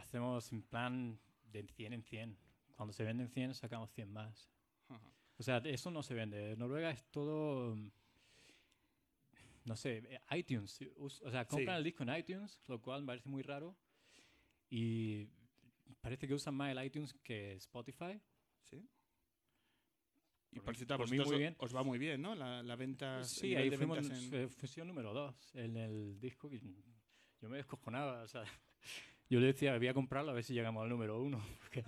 hacemos 0.00 0.52
en 0.52 0.62
plan 0.62 1.18
de 1.52 1.62
100 1.66 1.92
en 1.92 2.02
100. 2.02 2.38
Cuando 2.76 2.92
se 2.92 3.04
venden 3.04 3.28
100, 3.28 3.54
sacamos 3.54 3.90
100 3.92 4.10
más. 4.12 4.50
O 5.36 5.42
sea, 5.42 5.58
eso 5.58 5.90
no 5.90 6.02
se 6.02 6.14
vende. 6.14 6.52
En 6.52 6.58
Noruega 6.58 6.90
es 6.90 7.04
todo. 7.10 7.74
mm, 7.76 7.90
No 9.66 9.76
sé, 9.76 10.20
iTunes. 10.30 10.78
O 10.98 11.08
sea, 11.30 11.46
compran 11.46 11.76
Sí. 11.76 11.78
el 11.78 11.84
disco 11.84 12.02
en 12.02 12.16
iTunes, 12.16 12.60
lo 12.66 12.80
cual 12.80 13.02
me 13.02 13.08
parece 13.08 13.28
muy 13.28 13.42
raro. 13.42 13.76
Y 14.70 15.26
parece 16.00 16.26
que 16.26 16.34
usan 16.34 16.54
más 16.54 16.70
el 16.76 16.84
iTunes 16.84 17.12
que 17.22 17.52
Spotify. 17.54 18.20
¿Sí? 18.70 18.88
Y 20.52 20.56
Por 20.56 20.64
por 20.64 20.78
mí- 20.78 20.86
por 20.86 20.98
mí 21.10 21.18
vosotros 21.18 21.26
muy 21.28 21.38
bien. 21.38 21.54
os 21.58 21.74
va 21.76 21.82
muy 21.84 21.98
bien, 21.98 22.20
¿no? 22.22 22.34
La, 22.34 22.62
la 22.62 22.74
venta. 22.76 23.22
Sí, 23.22 23.54
ahí 23.54 23.70
fuimos 23.70 23.98
eh, 24.32 24.48
fusión 24.48 24.88
número 24.88 25.12
2 25.12 25.54
en 25.54 25.76
el 25.76 26.18
disco. 26.18 26.50
yo 27.40 27.48
me 27.48 27.58
descojonaba. 27.58 28.22
O 28.22 28.28
sea, 28.28 28.44
yo 29.30 29.40
le 29.40 29.46
decía, 29.46 29.76
voy 29.78 29.88
a 29.88 29.94
comprarlo 29.94 30.30
a 30.32 30.34
ver 30.34 30.44
si 30.44 30.52
llegamos 30.54 30.82
al 30.82 30.88
número 30.88 31.20
1. 31.22 31.40
Porque, 31.60 31.84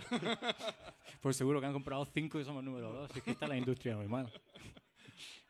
pues 1.20 1.36
seguro 1.36 1.60
que 1.60 1.66
han 1.66 1.72
comprado 1.72 2.04
5 2.06 2.40
y 2.40 2.44
somos 2.44 2.62
número 2.64 2.92
2. 2.92 3.16
Es 3.16 3.22
que 3.22 3.32
está 3.32 3.46
la 3.48 3.56
industria 3.56 3.96
muy 3.96 4.08
mal. 4.08 4.32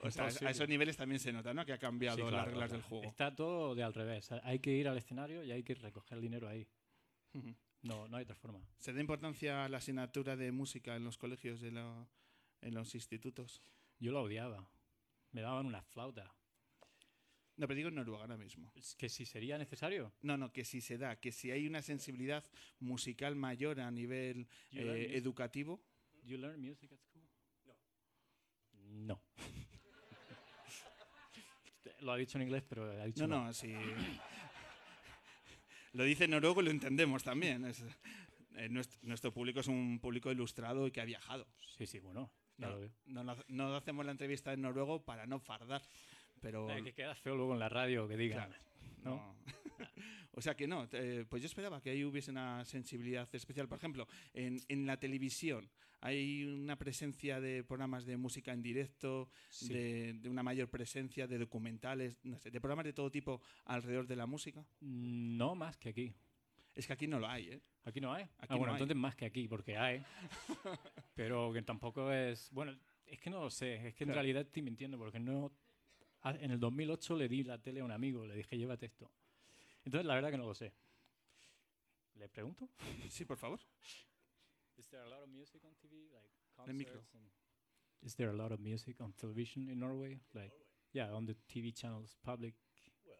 O 0.00 0.10
sea, 0.10 0.24
a 0.24 0.50
esos 0.50 0.68
niveles 0.68 0.96
también 0.96 1.20
se 1.20 1.32
nota, 1.32 1.54
¿no? 1.54 1.64
Que 1.64 1.72
ha 1.74 1.78
cambiado 1.78 2.16
Sí, 2.16 2.22
las 2.24 2.44
reglas 2.44 2.54
claro. 2.70 2.72
del 2.72 2.82
juego. 2.82 3.04
Está 3.04 3.34
todo 3.36 3.74
de 3.76 3.84
al 3.84 3.94
revés. 3.94 4.32
Hay 4.42 4.58
que 4.58 4.72
ir 4.72 4.88
al 4.88 4.98
escenario 4.98 5.44
y 5.44 5.52
hay 5.52 5.62
que 5.62 5.74
recoger 5.76 6.18
el 6.18 6.22
dinero 6.22 6.48
ahí. 6.48 6.66
No, 7.82 8.08
no 8.08 8.16
hay 8.16 8.24
otra 8.24 8.34
forma. 8.34 8.60
¿Se 8.78 8.92
da 8.92 9.00
importancia 9.00 9.64
a 9.64 9.68
la 9.68 9.78
asignatura 9.78 10.34
de 10.36 10.50
música 10.50 10.96
en 10.96 11.04
los 11.04 11.18
colegios, 11.18 11.60
de 11.60 11.70
la- 11.72 12.08
en 12.62 12.74
los 12.74 12.94
institutos? 12.96 13.62
Yo 14.00 14.10
lo 14.12 14.22
odiaba. 14.22 14.68
Me 15.30 15.40
daban 15.40 15.66
una 15.66 15.82
flauta. 15.82 16.32
No, 17.56 17.66
pero 17.68 17.76
digo 17.76 17.88
en 17.90 17.94
Noruega 17.96 18.22
ahora 18.22 18.36
mismo. 18.36 18.72
Es 18.76 18.94
que 18.96 19.08
si 19.08 19.26
sería 19.26 19.58
necesario. 19.58 20.12
No, 20.22 20.36
no, 20.36 20.52
que 20.52 20.64
si 20.64 20.80
se 20.80 20.98
da, 20.98 21.16
que 21.20 21.32
si 21.32 21.50
hay 21.50 21.66
una 21.66 21.82
sensibilidad 21.82 22.44
musical 22.80 23.36
mayor 23.36 23.80
a 23.80 23.90
nivel 23.90 24.48
eh, 24.72 25.10
educativo. 25.14 25.80
You 26.24 26.38
learn 26.38 26.60
music 26.60 26.92
at 26.92 27.00
school? 27.00 27.22
No. 29.06 29.20
lo 32.00 32.12
ha 32.12 32.16
dicho 32.16 32.38
en 32.38 32.42
inglés, 32.42 32.64
pero 32.68 32.90
ha 32.90 33.04
dicho 33.04 33.26
No, 33.26 33.44
no, 33.46 33.52
sí. 33.52 33.72
lo 35.92 36.04
dice 36.04 36.24
en 36.24 36.30
noruego 36.32 36.62
y 36.62 36.64
lo 36.64 36.70
entendemos 36.70 37.22
también. 37.22 37.64
Es- 37.66 37.84
eh, 38.56 38.68
nuestro, 38.68 38.98
nuestro 39.02 39.32
público 39.32 39.60
es 39.60 39.66
un 39.66 39.98
público 40.00 40.30
ilustrado 40.30 40.86
y 40.86 40.90
que 40.90 41.00
ha 41.00 41.04
viajado. 41.04 41.46
Sí, 41.76 41.86
sí, 41.86 42.00
bueno. 42.00 42.30
No, 42.58 42.68
lo 42.70 42.80
veo. 42.80 42.90
no, 43.06 43.24
no 43.48 43.76
hacemos 43.76 44.04
la 44.04 44.12
entrevista 44.12 44.52
en 44.52 44.62
noruego 44.62 45.04
para 45.04 45.26
no 45.26 45.40
fardar. 45.40 45.82
Pero 46.42 46.68
Eh, 46.70 46.82
que 46.82 46.92
queda 46.92 47.14
feo 47.14 47.34
luego 47.36 47.54
en 47.54 47.60
la 47.60 47.68
radio 47.70 48.06
que 48.06 48.16
digan. 48.18 48.48
Claro, 48.50 48.62
¿no? 49.04 49.10
no. 49.16 49.36
o 50.32 50.40
sea 50.42 50.54
que 50.54 50.66
no, 50.66 50.86
eh, 50.92 51.24
pues 51.28 51.40
yo 51.42 51.46
esperaba 51.46 51.80
que 51.80 51.90
ahí 51.90 52.04
hubiese 52.04 52.30
una 52.30 52.64
sensibilidad 52.66 53.28
especial. 53.34 53.66
Por 53.68 53.78
ejemplo, 53.78 54.06
en, 54.34 54.60
en 54.68 54.86
la 54.86 54.98
televisión 54.98 55.70
hay 56.00 56.44
una 56.44 56.76
presencia 56.76 57.40
de 57.40 57.62
programas 57.62 58.04
de 58.06 58.16
música 58.16 58.52
en 58.52 58.60
directo, 58.60 59.30
Sí. 59.50 59.72
de, 59.72 60.12
de 60.14 60.28
una 60.28 60.42
mayor 60.42 60.68
presencia 60.68 61.28
de 61.28 61.38
documentales, 61.38 62.18
no 62.24 62.38
sé, 62.40 62.50
de 62.50 62.60
programas 62.60 62.84
de 62.84 62.92
todo 62.92 63.08
tipo 63.10 63.40
alrededor 63.66 64.06
de 64.08 64.16
la 64.16 64.26
música. 64.26 64.66
No 64.80 65.54
más 65.54 65.76
que 65.76 65.90
aquí. 65.90 66.12
Es 66.74 66.86
que 66.88 66.92
aquí 66.94 67.06
no 67.06 67.20
lo 67.20 67.28
hay, 67.28 67.50
¿eh? 67.50 67.60
¿Aquí 67.84 68.00
no 68.00 68.12
hay? 68.14 68.24
Aquí 68.24 68.32
ah, 68.48 68.56
bueno, 68.56 68.66
no 68.66 68.72
hay. 68.72 68.76
entonces 68.82 68.96
más 68.96 69.14
que 69.14 69.26
aquí, 69.26 69.46
porque 69.46 69.76
hay. 69.76 70.02
pero 71.14 71.52
que 71.52 71.62
tampoco 71.62 72.10
es. 72.10 72.50
Bueno, 72.50 72.76
es 73.06 73.20
que 73.20 73.30
no 73.30 73.40
lo 73.42 73.50
sé. 73.50 73.88
Es 73.88 73.94
que 73.94 74.04
en 74.04 74.08
Claro. 74.08 74.14
realidad 74.22 74.42
estoy 74.42 74.62
mintiendo, 74.62 74.98
porque 74.98 75.20
no. 75.20 75.52
Ah, 76.22 76.34
En 76.40 76.50
el 76.50 76.58
2008 76.58 77.16
le 77.16 77.28
di 77.28 77.42
la 77.44 77.58
tele 77.58 77.80
a 77.80 77.84
un 77.84 77.90
amigo, 77.92 78.24
le 78.26 78.34
dije, 78.36 78.56
llévate 78.56 78.86
esto. 78.86 79.10
Entonces, 79.84 80.06
la 80.06 80.14
verdad 80.14 80.30
que 80.30 80.38
no 80.38 80.46
lo 80.46 80.54
sé. 80.54 80.72
¿Le 82.14 82.28
pregunto? 82.28 82.68
Sí, 83.10 83.24
por 83.24 83.36
favor. 83.36 83.58
Is 84.76 84.88
there 84.88 85.02
a 85.02 85.08
lot 85.08 85.22
of 85.22 85.28
music 85.28 85.62
on 85.64 85.74
TV, 85.76 86.08
like 86.10 86.30
concerts 86.56 87.14
and- 87.14 87.30
Is 88.02 88.14
there 88.16 88.30
a 88.30 88.34
lot 88.34 88.50
of 88.52 88.58
music 88.60 89.00
on 89.00 89.12
television 89.12 89.68
in 89.68 89.78
Norway? 89.78 90.20
Like, 90.34 90.52
yeah, 90.92 91.12
on 91.14 91.24
the 91.24 91.34
TV 91.46 91.72
channels, 91.72 92.16
public. 92.24 92.54
Well, 93.04 93.16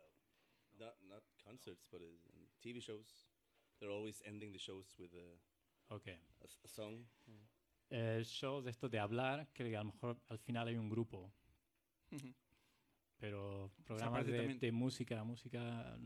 not 0.79 0.95
not 1.09 1.23
concerts, 1.45 1.87
but 1.91 2.01
uh, 2.01 2.05
in 2.35 2.49
TV 2.61 2.81
shows. 2.81 3.27
They're 3.79 3.93
always 3.93 4.23
ending 4.27 4.53
the 4.53 4.59
shows 4.59 4.97
with 4.99 5.13
a, 5.15 5.95
Okay. 5.95 6.19
a 6.41 6.47
a 6.65 6.69
song. 6.69 7.07
Eh, 7.91 8.25
shows 8.25 8.65
de 8.65 8.71
esto 8.71 8.89
de 8.89 8.99
hablar, 8.99 9.47
que 9.53 9.65
a 9.77 9.83
lo 9.85 9.93
mejor 9.93 10.17
al 10.31 10.39
final 10.39 10.67
hay 10.67 10.77
un 10.77 10.89
grupo, 10.89 11.31
Ujú. 12.11 12.35
Pero 13.23 13.71
programas 13.85 14.27
de, 14.27 14.37
también- 14.37 14.59
de 14.59 14.73
música, 14.73 15.23
música 15.23 15.97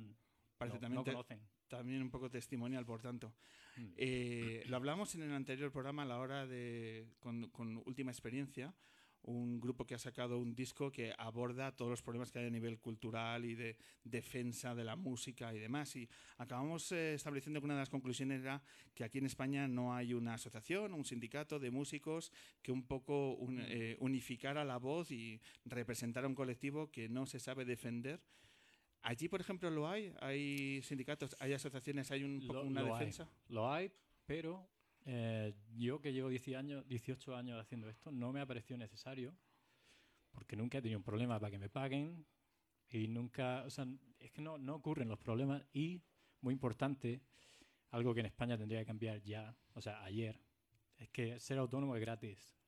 Parece 0.59 0.77
no, 0.77 0.81
también, 0.81 0.95
no 0.97 1.05
te- 1.05 1.13
conocen. 1.13 1.41
también 1.67 2.03
un 2.03 2.11
poco 2.11 2.29
testimonial, 2.31 2.85
por 2.85 3.01
tanto. 3.01 3.33
Mm. 3.79 3.93
Eh, 3.97 4.63
lo 4.67 4.77
hablamos 4.77 5.15
en 5.15 5.23
el 5.23 5.33
anterior 5.33 5.73
programa 5.73 6.03
a 6.03 6.07
la 6.07 6.19
hora 6.19 6.47
de, 6.47 7.09
con, 7.19 7.49
con 7.51 7.79
Última 7.87 8.11
Experiencia, 8.11 8.75
un 9.27 9.61
grupo 9.61 9.85
que 9.87 9.95
ha 9.95 9.99
sacado 9.99 10.39
un 10.39 10.55
disco 10.55 10.91
que 10.91 11.13
aborda 11.19 11.71
todos 11.77 11.91
los 11.91 12.01
problemas 12.03 12.31
que 12.31 12.39
hay 12.39 12.47
a 12.47 12.51
nivel 12.51 12.79
cultural 12.79 13.45
y 13.45 13.55
de 13.55 13.77
defensa 14.05 14.75
de 14.75 14.85
la 14.85 14.97
música 14.97 15.53
y 15.53 15.59
demás. 15.59 15.95
Y 15.97 16.09
acabamos 16.39 16.91
eh, 16.93 17.15
estableciendo 17.15 17.61
que 17.61 17.65
una 17.65 17.75
de 17.75 17.81
las 17.81 17.91
conclusiones 17.91 18.41
era 18.43 18.63
que 18.95 19.05
aquí 19.05 19.19
en 19.19 19.27
España 19.27 19.67
no 19.69 19.95
hay 19.95 20.15
una 20.15 20.35
asociación, 20.35 20.95
un 20.95 21.05
sindicato 21.05 21.59
de 21.59 21.71
músicos 21.71 22.33
que 22.63 22.73
un 22.73 22.85
poco 22.87 23.35
un- 23.35 23.61
eh, 23.61 23.97
unificara 24.01 24.65
la 24.65 24.79
voz 24.79 25.11
y 25.11 25.41
representara 25.65 26.27
un 26.29 26.35
colectivo 26.35 26.91
que 26.91 27.09
no 27.09 27.27
se 27.27 27.39
sabe 27.41 27.65
defender. 27.65 28.21
Allí, 29.03 29.29
por 29.29 29.41
ejemplo, 29.41 29.71
lo 29.71 29.89
hay. 29.89 30.13
Hay 30.21 30.83
sindicatos, 30.83 31.37
hay 31.39 31.53
asociaciones, 31.53 32.11
hay 32.11 32.25
un 32.25 32.45
Lo- 32.47 32.63
una 32.65 32.83
lo 32.83 32.95
hay. 32.95 33.01
defensa. 33.07 33.29
Lo 33.49 33.71
hay, 33.73 33.91
pero 34.27 34.69
eh, 35.07 35.55
yo 35.77 36.01
que 36.01 36.13
llevo 36.13 36.29
10 36.29 36.47
años, 36.57 36.87
18 36.89 37.35
años 37.35 37.59
haciendo 37.61 37.89
esto, 37.89 38.11
no 38.11 38.33
me 38.33 38.41
ha 38.41 38.47
parecido 38.47 38.77
necesario, 38.77 39.35
porque 40.33 40.57
nunca 40.57 40.79
he 40.79 40.83
tenido 40.83 40.99
un 40.99 41.05
problema 41.05 41.39
para 41.41 41.51
que 41.51 41.59
me 41.59 41.69
paguen 41.71 42.27
y 42.89 43.09
nunca, 43.09 43.63
o 43.65 43.71
sea, 43.71 43.87
es 44.19 44.31
que 44.33 44.43
no, 44.43 44.59
no 44.59 44.75
ocurren 44.75 45.09
los 45.09 45.19
problemas 45.19 45.65
y, 45.73 46.03
muy 46.41 46.53
importante, 46.53 47.23
algo 47.91 48.13
que 48.15 48.21
en 48.21 48.27
España 48.27 48.59
tendría 48.59 48.81
que 48.81 48.87
cambiar 48.87 49.23
ya, 49.23 49.57
o 49.75 49.81
sea, 49.81 50.03
ayer, 50.05 50.41
es 50.99 51.09
que 51.11 51.39
ser 51.41 51.59
autónomo 51.59 51.95
es 51.97 52.01
gratis, 52.01 52.59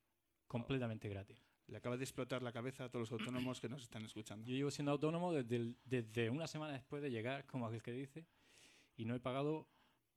completamente 0.47 1.09
gratis. 1.09 1.45
Le 1.67 1.77
acaba 1.77 1.97
de 1.97 2.03
explotar 2.03 2.41
la 2.41 2.51
cabeza 2.51 2.85
a 2.85 2.89
todos 2.89 3.11
los 3.11 3.19
autónomos 3.19 3.59
que 3.59 3.69
nos 3.69 3.83
están 3.83 4.03
escuchando. 4.03 4.45
Yo 4.47 4.55
llevo 4.55 4.71
siendo 4.71 4.91
autónomo 4.91 5.31
desde, 5.33 5.55
el- 5.57 5.77
desde 5.85 6.29
una 6.31 6.47
semana 6.47 6.73
después 6.73 7.01
de 7.03 7.11
llegar, 7.11 7.45
como 7.45 7.67
aquel 7.67 7.83
que 7.83 7.91
dice, 7.91 8.25
y 8.95 9.05
no 9.05 9.13
he 9.13 9.19
pagado 9.19 9.67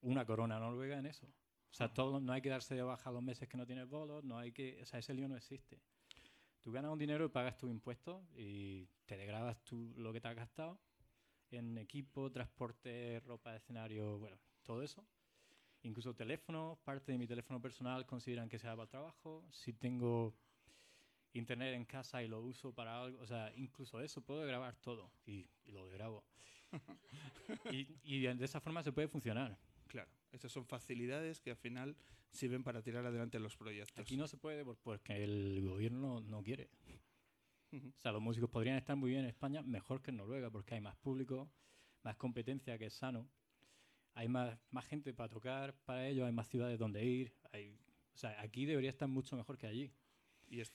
una 0.00 0.24
corona 0.24 0.58
noruega 0.58 0.98
en 0.98 1.06
eso. 1.06 1.26
O 1.72 1.74
sea, 1.74 1.88
todo, 1.88 2.20
no 2.20 2.34
hay 2.34 2.42
que 2.42 2.50
darse 2.50 2.74
de 2.74 2.82
baja 2.82 3.10
los 3.10 3.22
meses 3.22 3.48
que 3.48 3.56
no 3.56 3.64
tienes 3.64 3.88
bolos, 3.88 4.22
no 4.24 4.36
hay 4.38 4.52
que, 4.52 4.78
o 4.82 4.84
sea, 4.84 5.00
ese 5.00 5.14
lío 5.14 5.26
no 5.26 5.36
existe. 5.36 5.80
Tú 6.60 6.70
ganas 6.70 6.92
un 6.92 6.98
dinero 6.98 7.24
y 7.24 7.28
pagas 7.28 7.56
tus 7.56 7.70
impuestos 7.70 8.22
y 8.36 8.86
te 9.06 9.16
degradas 9.16 9.56
tú 9.64 9.94
lo 9.96 10.12
que 10.12 10.20
te 10.20 10.28
has 10.28 10.36
gastado 10.36 10.78
en 11.50 11.78
equipo, 11.78 12.30
transporte, 12.30 13.20
ropa 13.20 13.52
de 13.52 13.56
escenario, 13.56 14.18
bueno, 14.18 14.38
todo 14.62 14.82
eso. 14.82 15.06
Incluso 15.82 16.14
teléfono, 16.14 16.78
parte 16.84 17.12
de 17.12 17.18
mi 17.18 17.26
teléfono 17.26 17.60
personal 17.60 18.06
consideran 18.06 18.50
que 18.50 18.58
sea 18.58 18.72
para 18.72 18.84
el 18.84 18.88
trabajo. 18.88 19.44
Si 19.50 19.72
tengo 19.72 20.34
internet 21.32 21.74
en 21.74 21.86
casa 21.86 22.22
y 22.22 22.28
lo 22.28 22.40
uso 22.42 22.72
para 22.74 23.02
algo, 23.02 23.20
o 23.20 23.26
sea, 23.26 23.50
incluso 23.56 24.00
eso, 24.00 24.20
puedo 24.20 24.46
grabar 24.46 24.76
todo 24.76 25.10
y, 25.24 25.48
y 25.64 25.72
lo 25.72 25.88
grabo. 25.88 26.22
y, 27.72 27.88
y 28.04 28.20
de 28.20 28.44
esa 28.44 28.60
forma 28.60 28.82
se 28.82 28.92
puede 28.92 29.08
funcionar. 29.08 29.58
Claro, 29.88 30.10
estas 30.32 30.50
son 30.52 30.66
facilidades 30.66 31.40
que 31.40 31.50
al 31.50 31.56
final 31.56 31.96
sirven 32.30 32.64
para 32.64 32.82
tirar 32.82 33.04
adelante 33.06 33.38
los 33.38 33.56
proyectos. 33.56 33.98
Aquí 33.98 34.16
no 34.16 34.26
se 34.26 34.36
puede 34.38 34.64
por- 34.64 34.78
porque 34.78 35.22
el 35.22 35.62
gobierno 35.68 36.20
no 36.20 36.42
quiere. 36.42 36.68
O 37.72 38.00
sea, 38.00 38.12
los 38.12 38.20
músicos 38.20 38.50
podrían 38.50 38.76
estar 38.76 38.96
muy 38.96 39.10
bien 39.10 39.22
en 39.22 39.28
España, 39.30 39.62
mejor 39.62 40.02
que 40.02 40.10
en 40.10 40.18
Noruega, 40.18 40.50
porque 40.50 40.74
hay 40.74 40.80
más 40.80 40.96
público, 40.96 41.50
más 42.02 42.16
competencia, 42.16 42.76
que 42.78 42.86
es 42.86 42.94
sano. 42.94 43.28
Hay 44.14 44.28
más, 44.28 44.58
más 44.70 44.84
gente 44.86 45.14
para 45.14 45.30
tocar 45.30 45.74
para 45.86 46.06
ellos, 46.06 46.26
hay 46.26 46.32
más 46.32 46.48
ciudades 46.48 46.78
donde 46.78 47.02
ir. 47.04 47.32
Hay, 47.52 47.78
o 48.14 48.16
sea, 48.18 48.38
aquí 48.42 48.66
debería 48.66 48.90
estar 48.90 49.08
mucho 49.08 49.36
mejor 49.36 49.56
que 49.56 49.66
allí. 49.66 49.90
Y, 50.48 50.60
es- 50.60 50.74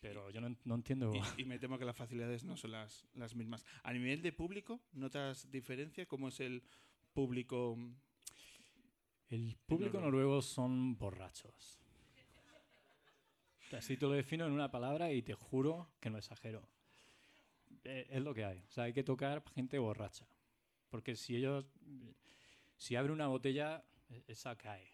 Pero 0.00 0.30
yo 0.30 0.40
no, 0.40 0.56
no 0.64 0.74
entiendo. 0.74 1.12
y- 1.36 1.42
y 1.42 1.44
me 1.44 1.58
temo 1.58 1.78
que 1.78 1.84
las 1.84 1.96
facilidades 1.96 2.44
no 2.44 2.56
son 2.56 2.70
las, 2.72 3.06
las 3.14 3.34
mismas. 3.36 3.64
A 3.82 3.92
nivel 3.92 4.22
de 4.22 4.32
público, 4.32 4.80
¿notas 4.92 5.50
diferencia? 5.50 6.06
¿Cómo 6.06 6.28
es 6.28 6.40
el 6.40 6.62
público? 7.12 7.76
El 9.32 9.56
público 9.66 9.94
Noruega. 9.98 10.06
noruego 10.10 10.42
son 10.42 10.96
borrachos. 10.98 11.78
Así 13.72 13.96
te 13.96 14.04
lo 14.06 14.12
defino 14.12 14.44
en 14.46 14.52
una 14.52 14.70
palabra 14.70 15.10
y 15.12 15.22
te 15.22 15.32
juro 15.32 15.88
que 16.00 16.10
no 16.10 16.18
exagero. 16.18 16.68
Eh, 17.84 18.06
es 18.10 18.22
lo 18.22 18.34
que 18.34 18.44
hay. 18.44 18.58
O 18.68 18.70
sea, 18.70 18.84
hay 18.84 18.92
que 18.92 19.02
tocar 19.02 19.42
gente 19.54 19.78
borracha. 19.78 20.26
Porque 20.90 21.16
si 21.16 21.36
ellos. 21.36 21.64
Si 22.76 22.96
abre 22.96 23.12
una 23.12 23.28
botella, 23.28 23.82
e- 24.10 24.22
esa 24.28 24.56
cae. 24.58 24.86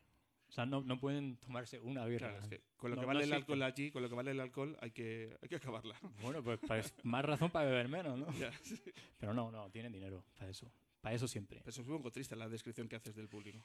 O 0.49 0.53
sea, 0.53 0.65
no, 0.65 0.83
no 0.83 0.99
pueden 1.01 1.37
tomarse 1.39 1.81
una 1.81 2.07
birra. 2.07 2.29
Claro, 2.29 2.43
es 2.45 2.49
que 2.49 2.63
con 2.77 2.91
lo 2.91 2.97
No- 2.97 3.01
que 3.03 3.07
no 3.07 3.09
vale 3.09 3.19
el 3.25 3.31
existe. 3.33 3.37
alcohol 3.53 3.63
allí, 3.65 3.91
con 3.91 4.03
lo 4.03 4.09
que 4.09 4.15
vale 4.15 4.31
el 4.31 4.41
alcohol, 4.41 4.79
hay 4.81 4.93
que, 4.93 5.37
hay 5.43 5.49
que 5.49 5.57
acabarla. 5.57 5.99
Bueno, 6.23 6.43
pues, 6.45 6.61
pues 6.65 6.95
más 7.03 7.25
razón 7.25 7.51
para 7.51 7.67
beber 7.69 7.89
menos, 7.89 8.17
¿no? 8.19 8.31
Ya, 8.39 8.53
sí. 8.63 8.79
Pero 9.19 9.35
no, 9.35 9.51
no, 9.51 9.69
tienen 9.71 9.91
dinero 9.93 10.23
para 10.39 10.51
eso. 10.51 10.71
Para 11.01 11.15
eso 11.17 11.27
siempre. 11.27 11.59
Pero 11.59 11.71
es 11.71 11.79
un 11.79 11.87
poco 11.87 12.13
triste 12.13 12.37
la 12.37 12.49
descripción 12.49 12.89
que 12.89 12.97
haces 12.97 13.15
del 13.17 13.29
público. 13.29 13.59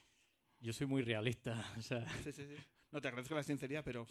Yo 0.64 0.74
soy 0.74 0.88
muy 0.88 1.02
realista. 1.04 1.54
O 1.78 1.82
sea, 1.82 2.08
Sí, 2.24 2.32
sí, 2.32 2.46
sí. 2.48 2.56
No, 2.92 3.02
te 3.02 3.08
agradezco 3.08 3.36
la 3.36 3.44
sinceridad, 3.44 3.84
pero 3.84 4.06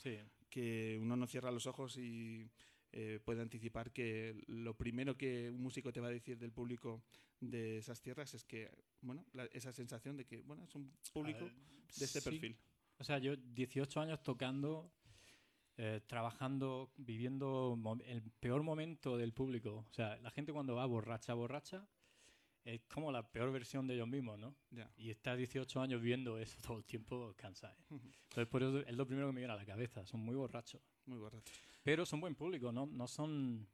que 0.51 0.99
uno 1.01 1.17
no 1.17 1.27
cierra 1.27 1.51
los 1.51 1.67
ojos 1.67 1.97
y 1.97 2.51
eh, 2.93 3.21
puede 3.25 3.41
anticipar 3.41 3.91
que 3.93 4.43
lo 4.49 4.75
primero 4.77 5.17
que 5.17 5.51
un 5.51 5.63
músico 5.63 5.93
te 5.93 6.01
va 6.01 6.09
a 6.09 6.11
decir 6.11 6.37
del 6.39 6.53
público 6.53 7.03
de 7.41 7.79
esas 7.79 8.03
tierras 8.03 8.35
es 8.35 8.45
que, 8.45 8.71
bueno, 9.01 9.25
la- 9.33 9.47
esa 9.47 9.73
sensación 9.73 10.17
de 10.17 10.27
que, 10.27 10.43
bueno, 10.43 10.65
es 10.65 10.75
un 10.75 10.93
público 11.13 11.49
Ah, 11.51 11.55
de 11.97 12.05
este 12.05 12.21
perfil. 12.21 12.57
O 12.99 13.05
sea, 13.05 13.19
yo 13.19 13.37
18 13.37 14.01
años 14.01 14.23
tocando, 14.23 14.93
eh, 15.79 16.01
trabajando, 16.07 16.93
viviendo 16.97 17.79
el 18.05 18.23
peor 18.41 18.63
momento 18.63 19.17
del 19.17 19.33
público. 19.33 19.87
O 19.89 19.93
sea, 19.95 20.17
la 20.19 20.31
gente 20.31 20.53
cuando 20.53 20.75
va 20.75 20.85
borracha, 20.87 21.33
borracha, 21.35 21.89
es 22.65 22.81
como 22.83 23.11
la 23.11 23.29
peor 23.29 23.51
versión 23.53 23.87
de 23.87 23.95
ellos 23.95 24.09
mismos, 24.09 24.39
¿no? 24.39 24.55
Ya. 24.71 24.91
Y 24.97 25.11
estar 25.11 25.37
18 25.37 25.81
años 25.81 26.01
viendo 26.01 26.39
eso 26.39 26.57
todo 26.63 26.79
el 26.79 26.85
tiempo 26.85 27.35
cansa. 27.37 27.73
¿eh? 27.73 27.85
Entonces, 27.91 28.47
por 28.47 28.63
eso 28.63 28.81
es 28.81 28.97
lo 28.97 29.07
primero 29.07 29.29
que 29.29 29.33
me 29.33 29.41
viene 29.41 29.53
a 29.53 29.57
la 29.57 29.67
cabeza. 29.67 30.07
Son 30.07 30.21
muy 30.21 30.35
borrachos. 30.35 30.81
Muy 31.07 31.19
borracho. 31.19 31.53
Pero 31.83 32.07
son 32.07 32.21
buen 32.21 32.35
público, 32.35 32.73
¿no? 32.73 32.87
No 32.87 33.07
son... 33.09 33.69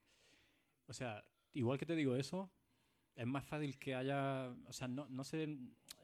O 0.86 0.92
sea, 0.92 1.22
igual 1.52 1.78
que 1.78 1.84
te 1.84 1.94
digo 1.94 2.16
eso, 2.16 2.50
es 3.14 3.26
más 3.26 3.44
fácil 3.44 3.78
que 3.78 3.94
haya... 3.94 4.48
O 4.66 4.72
sea, 4.72 4.88
no, 4.88 5.06
no, 5.10 5.22
se, 5.22 5.58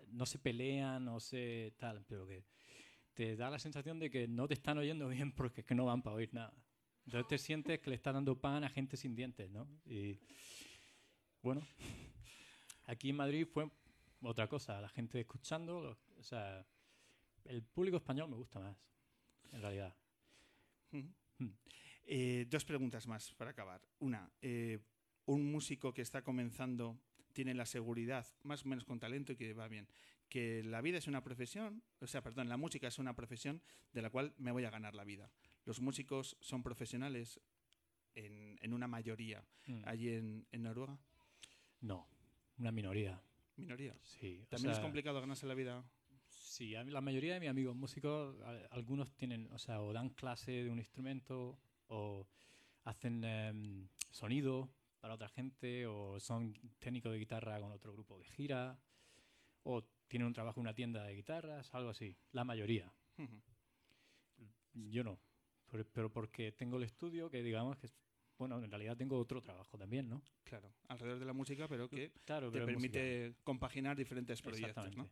no 0.08 0.26
se 0.26 0.38
pelean, 0.38 1.04
no 1.04 1.20
se 1.20 1.74
tal, 1.78 2.04
pero 2.06 2.26
que 2.26 2.44
te 3.14 3.36
da 3.36 3.48
la 3.48 3.58
sensación 3.58 3.98
de 3.98 4.10
que 4.10 4.28
no 4.28 4.46
te 4.46 4.54
están 4.54 4.76
oyendo 4.76 5.08
bien 5.08 5.32
porque 5.36 5.62
es 5.62 5.66
que 5.66 5.74
no 5.74 5.86
van 5.86 6.02
para 6.02 6.16
oír 6.16 6.34
nada. 6.34 6.52
Entonces 7.06 7.28
te 7.28 7.38
sientes 7.38 7.80
que 7.80 7.90
le 7.90 7.96
estás 7.96 8.14
dando 8.14 8.38
pan 8.38 8.64
a 8.64 8.68
gente 8.68 8.96
sin 8.96 9.14
dientes, 9.14 9.50
¿no? 9.50 9.68
Y 9.84 10.18
bueno, 11.42 11.66
aquí 12.86 13.10
en 13.10 13.16
Madrid 13.16 13.46
fue 13.46 13.70
otra 14.22 14.48
cosa, 14.48 14.80
la 14.80 14.88
gente 14.88 15.20
escuchando, 15.20 15.82
los- 15.82 15.98
o 16.18 16.22
sea, 16.22 16.66
el 17.44 17.62
público 17.62 17.96
español 17.98 18.28
me 18.30 18.36
gusta 18.36 18.58
más, 18.60 18.76
en 19.52 19.60
realidad. 19.60 19.94
Ujú. 20.92 21.08
Mm. 21.38 21.48
Eh, 22.06 22.46
dos 22.48 22.64
preguntas 22.64 23.06
más 23.06 23.32
para 23.34 23.50
acabar. 23.50 23.80
Una, 23.98 24.30
eh, 24.40 24.78
un 25.26 25.50
músico 25.50 25.92
que 25.92 26.02
está 26.02 26.22
comenzando 26.22 26.98
tiene 27.32 27.54
la 27.54 27.66
seguridad, 27.66 28.26
más 28.42 28.64
o 28.64 28.68
menos 28.68 28.84
con 28.84 28.98
talento 29.00 29.32
y 29.32 29.36
que 29.36 29.52
va 29.54 29.66
bien, 29.68 29.88
que 30.28 30.62
la 30.62 30.80
vida 30.80 30.98
es 30.98 31.06
una 31.08 31.22
profesión, 31.22 31.82
o 32.00 32.06
sea, 32.06 32.22
perdón, 32.22 32.48
la 32.48 32.56
música 32.56 32.86
es 32.88 32.98
una 32.98 33.14
profesión 33.14 33.60
de 33.92 34.02
la 34.02 34.10
cual 34.10 34.34
me 34.38 34.52
voy 34.52 34.64
a 34.64 34.70
ganar 34.70 34.94
la 34.94 35.04
vida. 35.04 35.30
Los 35.64 35.80
músicos 35.80 36.36
son 36.40 36.62
profesionales 36.62 37.40
en, 38.14 38.58
en 38.62 38.72
una 38.72 38.86
mayoría 38.86 39.44
Mm. 39.66 39.82
allí 39.86 40.10
en, 40.10 40.46
en 40.52 40.62
Noruega. 40.62 40.98
No, 41.80 42.06
una 42.58 42.72
minoría. 42.72 43.20
Minoría. 43.56 43.96
Sí, 44.02 44.40
o 44.42 44.46
También 44.46 44.72
es 44.72 44.80
complicado 44.80 45.20
ganarse 45.20 45.46
la 45.46 45.54
vida. 45.54 45.84
Sí, 46.28 46.70
la 46.70 47.00
mayoría 47.00 47.34
de 47.34 47.40
mis 47.40 47.48
amigos 47.48 47.74
músicos, 47.74 48.36
algunos 48.70 49.12
tienen, 49.16 49.48
o 49.52 49.58
sea, 49.58 49.80
o 49.82 49.92
dan 49.92 50.10
clase 50.10 50.52
de 50.52 50.70
un 50.70 50.78
instrumento, 50.78 51.58
o 51.88 52.26
hacen 52.84 53.24
em, 53.24 53.88
sonido 54.10 54.70
para 55.00 55.14
otra 55.14 55.28
gente, 55.28 55.86
o 55.86 56.18
son 56.20 56.54
técnicos 56.78 57.12
de 57.12 57.18
guitarra 57.18 57.60
con 57.60 57.72
otro 57.72 57.92
grupo 57.92 58.18
que 58.18 58.24
gira, 58.24 58.78
o 59.64 59.82
tienen 60.06 60.26
un 60.26 60.32
trabajo 60.32 60.60
en 60.60 60.62
una 60.62 60.74
tienda 60.74 61.04
de 61.04 61.14
guitarras, 61.14 61.72
algo 61.74 61.90
así. 61.90 62.16
La 62.32 62.44
mayoría. 62.44 62.92
Yo 64.74 65.04
no. 65.04 65.18
Pero, 65.70 65.84
pero 65.92 66.12
porque 66.12 66.52
tengo 66.52 66.76
el 66.76 66.84
estudio, 66.84 67.30
que 67.30 67.42
digamos 67.42 67.76
que, 67.78 67.86
es- 67.86 67.96
bueno, 68.38 68.62
en 68.62 68.70
realidad 68.70 68.96
tengo 68.96 69.18
otro 69.18 69.40
trabajo 69.42 69.76
también, 69.78 70.08
¿no? 70.08 70.22
Claro, 70.44 70.72
alrededor 70.88 71.18
de 71.20 71.24
la 71.26 71.32
música, 71.32 71.68
pero 71.68 71.88
que 71.88 72.10
Claro, 72.24 72.50
te 72.50 72.58
música. 72.60 72.66
permite 72.66 73.34
compaginar 73.44 73.96
diferentes 73.96 74.40
proyectos. 74.42 74.96
¿no? 74.96 75.08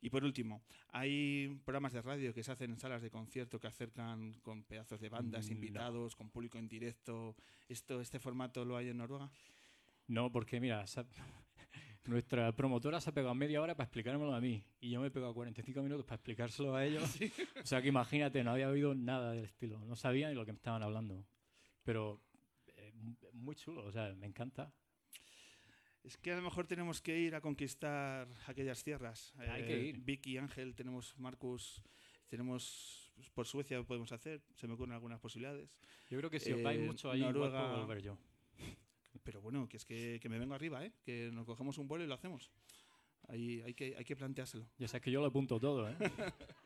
Y 0.00 0.10
por 0.10 0.22
último, 0.22 0.62
hay 0.90 1.48
programas 1.64 1.92
de 1.94 2.02
radio 2.02 2.34
que 2.34 2.42
se 2.42 2.52
hacen 2.52 2.70
en 2.72 2.78
salas 2.78 3.00
de 3.02 3.10
concierto 3.10 3.58
que 3.58 3.66
acercan 3.68 4.34
con 4.42 4.62
pedazos 4.64 5.00
de 5.00 5.08
bandas, 5.08 5.46
Mm, 5.46 5.48
no. 5.48 5.54
invitados, 5.54 6.14
con 6.16 6.28
público 6.30 6.58
en 6.58 6.68
directo. 6.68 7.34
¿Esto, 7.68 8.00
¿Este 8.00 8.18
formato 8.18 8.64
lo 8.64 8.76
hay 8.76 8.88
en 8.88 8.98
Noruega? 8.98 9.30
No, 10.08 10.30
porque 10.30 10.60
mira, 10.60 10.82
ha- 10.82 11.06
nuestra 12.04 12.54
promotora 12.54 13.00
se 13.00 13.08
ha 13.10 13.14
pegado 13.14 13.34
media 13.34 13.62
hora 13.62 13.74
para 13.74 13.86
explicármelo 13.86 14.34
a 14.34 14.40
mí 14.40 14.62
y 14.80 14.90
yo 14.90 15.00
me 15.00 15.06
he 15.06 15.10
pegado 15.10 15.32
45 15.32 15.82
minutos 15.82 16.04
para 16.04 16.16
explicárselo 16.16 16.74
a 16.76 16.84
ellos. 16.84 17.02
O 17.64 17.66
sea 17.66 17.80
que 17.80 17.88
imagínate, 17.88 18.44
no 18.44 18.50
había 18.50 18.68
oído 18.68 18.94
nada 18.94 19.32
del 19.32 19.44
estilo, 19.46 19.78
no 19.86 19.96
sabía 19.96 20.28
ni 20.28 20.34
lo 20.34 20.44
que 20.44 20.52
me 20.52 20.56
estaban 20.58 20.82
hablando. 20.82 21.24
Pero 21.82 22.20
muy 23.32 23.54
chulo, 23.56 23.84
o 23.84 23.92
sea, 23.92 24.14
me 24.14 24.26
encanta. 24.26 24.72
Es 26.02 26.18
que 26.18 26.32
a 26.32 26.36
lo 26.36 26.42
mejor 26.42 26.66
tenemos 26.66 27.00
que 27.00 27.18
ir 27.18 27.34
a 27.34 27.40
conquistar 27.40 28.28
aquellas 28.46 28.82
tierras. 28.84 29.32
Eh, 29.40 29.48
Hay 29.50 29.64
que 29.64 29.82
ir. 29.86 29.98
Vicky, 30.00 30.36
Ángel, 30.36 30.74
tenemos 30.74 31.18
Marcus, 31.18 31.82
tenemos 32.28 33.10
pues, 33.16 33.30
por 33.30 33.46
Suecia 33.46 33.82
podemos 33.84 34.12
hacer, 34.12 34.42
se 34.54 34.66
me 34.66 34.74
ocurren 34.74 34.92
algunas 34.94 35.18
posibilidades. 35.20 35.70
Yo 36.10 36.18
creo 36.18 36.28
que 36.30 36.40
si 36.40 36.52
os 36.52 36.62
vais 36.62 36.78
Eh, 36.78 36.84
mucho 36.86 37.10
ahí, 37.10 37.20
igual 37.20 37.34
Noruega- 37.34 37.60
puedo 37.68 37.80
volver 37.86 38.02
yo. 38.02 38.18
Pero 39.22 39.40
bueno, 39.40 39.66
que 39.68 39.78
es 39.78 39.84
que, 39.86 40.18
que 40.20 40.28
me 40.28 40.38
vengo 40.38 40.54
arriba, 40.54 40.84
¿eh? 40.84 40.92
que 41.02 41.30
nos 41.32 41.46
cogemos 41.46 41.78
un 41.78 41.88
vuelo 41.88 42.04
y 42.04 42.08
lo 42.08 42.14
hacemos. 42.14 42.50
Ahí 43.28 43.62
hay 43.62 43.72
que, 43.72 43.96
hay 43.96 44.04
que 44.04 44.14
planteárselo. 44.16 44.68
Ya 44.76 44.86
sabes 44.86 45.02
que 45.02 45.10
yo 45.10 45.20
lo 45.22 45.26
apunto 45.28 45.58
todo, 45.58 45.88
¿eh? 45.88 45.96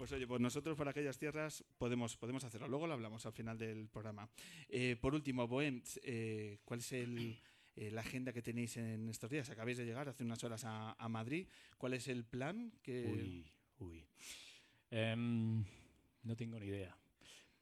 Pues 0.00 0.12
oye, 0.12 0.26
pues 0.26 0.40
nosotros 0.40 0.78
por 0.78 0.88
aquellas 0.88 1.18
tierras 1.18 1.62
podemos, 1.76 2.16
podemos 2.16 2.42
hacerlo. 2.42 2.66
Luego 2.68 2.86
lo 2.86 2.94
hablamos 2.94 3.26
al 3.26 3.34
final 3.34 3.58
del 3.58 3.86
programa. 3.90 4.30
Eh, 4.66 4.96
por 4.98 5.14
último, 5.14 5.46
Bohem, 5.46 5.82
eh, 6.02 6.56
¿cuál 6.64 6.80
es 6.80 6.92
el, 6.92 7.38
eh, 7.76 7.90
la 7.90 8.00
agenda 8.00 8.32
que 8.32 8.40
tenéis 8.40 8.78
en 8.78 9.10
estos 9.10 9.28
días? 9.28 9.50
Acabáis 9.50 9.76
de 9.76 9.84
llegar 9.84 10.08
hace 10.08 10.24
unas 10.24 10.42
horas 10.42 10.64
a, 10.64 10.92
a 10.92 11.08
Madrid. 11.10 11.46
¿Cuál 11.76 11.92
es 11.92 12.08
el 12.08 12.24
plan? 12.24 12.72
Que... 12.82 13.04
Uy, 13.12 13.46
uy. 13.80 14.06
Em, 14.90 15.62
no 16.22 16.34
tengo 16.34 16.58
ni 16.58 16.64
idea. 16.64 16.96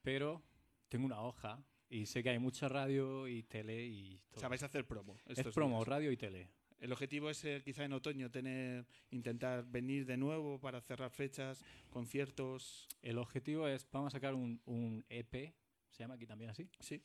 Pero 0.01 0.41
tengo 0.89 1.07
una 1.07 1.21
hoja 1.23 1.61
y 1.91 2.07
sé 2.07 2.23
que 2.23 2.31
hay 2.31 2.39
mucha 2.39 2.69
radio 2.69 3.27
y 3.27 3.43
tele 3.43 3.85
y 3.85 4.15
O 4.15 4.31
todo. 4.31 4.41
sea, 4.43 4.49
vais 4.49 4.63
a 4.63 4.67
hacer 4.67 4.87
promo. 4.87 5.17
es 5.27 5.43
promo, 5.53 5.79
días. 5.79 5.89
radio 5.89 6.13
y 6.13 6.17
tele. 6.17 6.49
El 6.81 6.93
objetivo 6.93 7.29
es 7.31 7.45
eh, 7.45 7.61
quizá 7.65 7.85
en 7.85 7.93
otoño 7.93 8.31
tener, 8.31 8.87
intentar 9.11 9.65
venir 9.65 10.07
de 10.07 10.17
nuevo 10.17 10.61
para 10.61 10.81
cerrar 10.81 11.11
fechas, 11.11 11.65
conciertos. 11.91 12.87
El 13.03 13.19
objetivo 13.19 13.67
es, 13.67 13.89
vamos 13.91 14.09
a 14.15 14.17
sacar 14.17 14.35
un, 14.35 14.61
un 14.67 15.05
EP 15.09 15.55
se 15.91 16.05
llama 16.05 16.15
aquí 16.15 16.27
también 16.27 16.51
así, 16.51 16.69
Sí. 16.79 17.03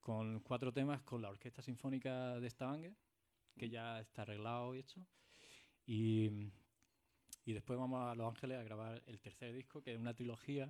con 0.00 0.40
cuatro 0.40 0.72
temas 0.72 1.00
con 1.02 1.22
la 1.22 1.30
Orquesta 1.30 1.62
Sinfónica 1.62 2.38
de 2.38 2.50
Stavanger, 2.50 2.94
que 3.56 3.70
ya 3.70 4.00
está 4.00 4.22
arreglado 4.22 4.74
y 4.74 4.80
hecho. 4.80 5.00
Y, 5.86 6.50
y 7.44 7.52
después 7.54 7.78
vamos 7.78 8.02
a 8.10 8.14
Los 8.14 8.28
Ángeles 8.28 8.58
a 8.58 8.62
grabar 8.62 9.02
el 9.06 9.20
tercer 9.20 9.54
disco, 9.54 9.82
que 9.82 9.94
es 9.94 9.98
una 9.98 10.12
trilogía. 10.12 10.66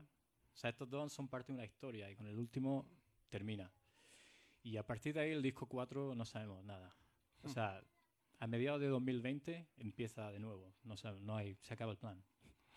O 0.55 0.57
sea, 0.57 0.71
estos 0.71 0.89
dos 0.89 1.13
son 1.13 1.29
parte 1.29 1.53
de 1.53 1.57
una 1.59 1.65
historia 1.65 2.09
y 2.11 2.15
con 2.15 2.27
el 2.27 2.39
último 2.39 2.87
termina. 3.29 3.71
Y 4.63 4.77
a 4.77 4.87
partir 4.87 5.15
de 5.15 5.21
ahí, 5.21 5.31
el 5.33 5.43
disco 5.43 5.67
4 5.67 6.15
no 6.15 6.25
sabemos 6.25 6.65
nada. 6.65 6.95
O 7.43 7.49
sea, 7.49 7.83
a 8.39 8.47
mediados 8.47 8.81
de 8.81 8.89
2020 8.89 9.67
empieza 9.79 10.31
de 10.31 10.39
nuevo. 10.39 10.75
No, 10.85 10.95
no 11.21 11.37
hay, 11.37 11.57
se 11.63 11.75
acaba 11.75 11.93
el 11.93 11.99
plan. 11.99 12.23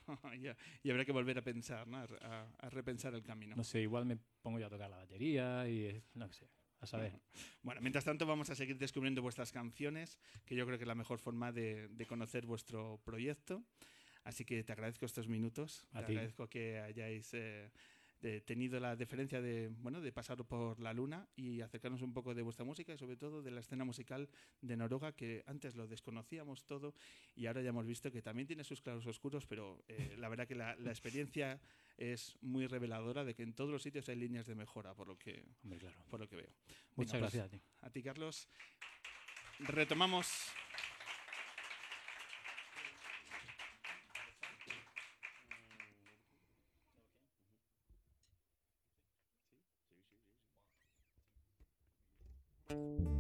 Ya, 0.42 0.58
y 0.82 0.90
habrá 0.90 1.06
que 1.06 1.12
volver 1.12 1.38
a 1.38 1.44
pensar, 1.44 1.88
¿no? 1.88 1.98
a, 1.98 2.48
a- 2.60 2.70
repensar 2.72 3.14
el 3.14 3.22
camino. 3.22 3.56
No 3.56 3.64
sé, 3.64 3.82
igual 3.82 4.06
me 4.06 4.18
pongo 4.42 4.58
yo 4.60 4.66
a 4.66 4.70
tocar 4.70 4.90
la 4.90 4.98
batería 4.98 5.70
y 5.70 6.02
no 6.16 6.32
sé, 6.34 6.48
a 6.80 6.86
saber. 6.88 7.20
Bueno, 7.62 7.82
mientras 7.82 8.06
tanto 8.06 8.26
vamos 8.26 8.50
a 8.50 8.56
seguir 8.56 8.78
descubriendo 8.80 9.22
vuestras 9.22 9.52
canciones, 9.52 10.18
que 10.46 10.56
yo 10.56 10.66
creo 10.66 10.78
que 10.80 10.86
es 10.86 10.88
la 10.88 10.96
mejor 10.96 11.20
forma 11.20 11.52
de, 11.52 11.90
de 11.90 12.06
conocer 12.08 12.46
vuestro 12.48 13.00
proyecto. 13.04 13.64
Así 14.24 14.46
que 14.46 14.64
te 14.64 14.72
agradezco 14.74 15.06
estos 15.06 15.28
minutos. 15.28 15.86
A 15.92 16.00
te 16.00 16.06
ti. 16.08 16.12
agradezco 16.14 16.48
que 16.50 16.80
hayáis 16.80 17.32
eh, 17.34 17.70
tenido 18.46 18.80
la 18.80 18.96
deferencia 18.96 19.42
de, 19.42 19.70
bueno, 19.80 20.02
de 20.02 20.12
pasar 20.12 20.44
por 20.46 20.80
la 20.80 20.94
luna 20.94 21.28
y 21.36 21.62
acercarnos 21.62 22.02
un 22.02 22.14
poco 22.14 22.34
de 22.36 22.42
vuestra 22.42 22.66
música 22.66 22.94
y 22.94 22.98
sobre 22.98 23.16
todo 23.16 23.42
de 23.42 23.52
la 23.52 23.62
escena 23.62 23.86
musical 23.86 24.30
de 24.62 24.76
Noruega, 24.76 25.14
que 25.14 25.44
antes 25.48 25.76
lo 25.76 25.88
desconocíamos 25.88 26.66
todo 26.66 26.94
y 27.36 27.46
ahora 27.46 27.62
ya 27.62 27.70
hemos 27.70 27.86
visto 27.86 28.12
que 28.12 28.22
también 28.22 28.48
tiene 28.48 28.64
sus 28.64 28.82
claros 28.82 29.06
oscuros, 29.08 29.46
pero 29.46 29.82
eh, 29.88 30.16
la 30.18 30.28
verdad 30.28 30.48
que 30.48 30.56
la, 30.56 30.76
la 30.76 30.92
experiencia 30.92 31.62
es 31.98 32.36
muy 32.42 32.68
reveladora 32.68 33.24
de 33.24 33.36
que 33.36 33.44
en 33.44 33.54
todos 33.54 33.70
los 33.70 33.84
sitios 33.84 34.08
hay 34.10 34.16
líneas 34.16 34.48
de 34.48 34.56
mejora, 34.56 34.94
por 34.94 35.08
lo 35.08 35.18
que, 35.18 35.44
Hombre, 35.64 35.80
claro. 35.80 36.04
por 36.10 36.20
lo 36.20 36.28
que 36.28 36.36
veo. 36.38 36.50
Muchas 36.96 37.14
Venga, 37.14 37.28
pues, 37.28 37.34
gracias 37.34 37.46
a 37.46 37.50
ti. 37.50 37.62
a 37.82 37.90
ti, 37.90 38.04
Carlos. 38.04 38.50
Retomamos. 39.60 40.28
Música 52.72 53.19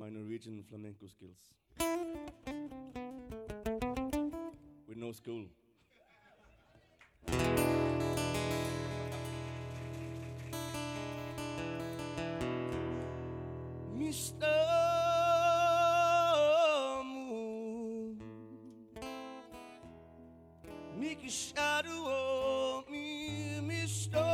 my 0.00 0.08
Norwegian 0.08 0.64
flamenco 0.66 1.06
skills. 1.06 1.36
With 4.88 4.96
no 4.96 5.12
school. 5.12 5.44
Mister 13.94 14.46
Moon, 17.04 18.18
make 20.98 21.28
shadow 21.28 21.90
on 21.90 22.84
me, 22.90 23.60
Mister. 23.60 24.29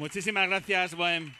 Muchísimas 0.00 0.48
gracias, 0.48 0.94
Bohem. 0.94 1.30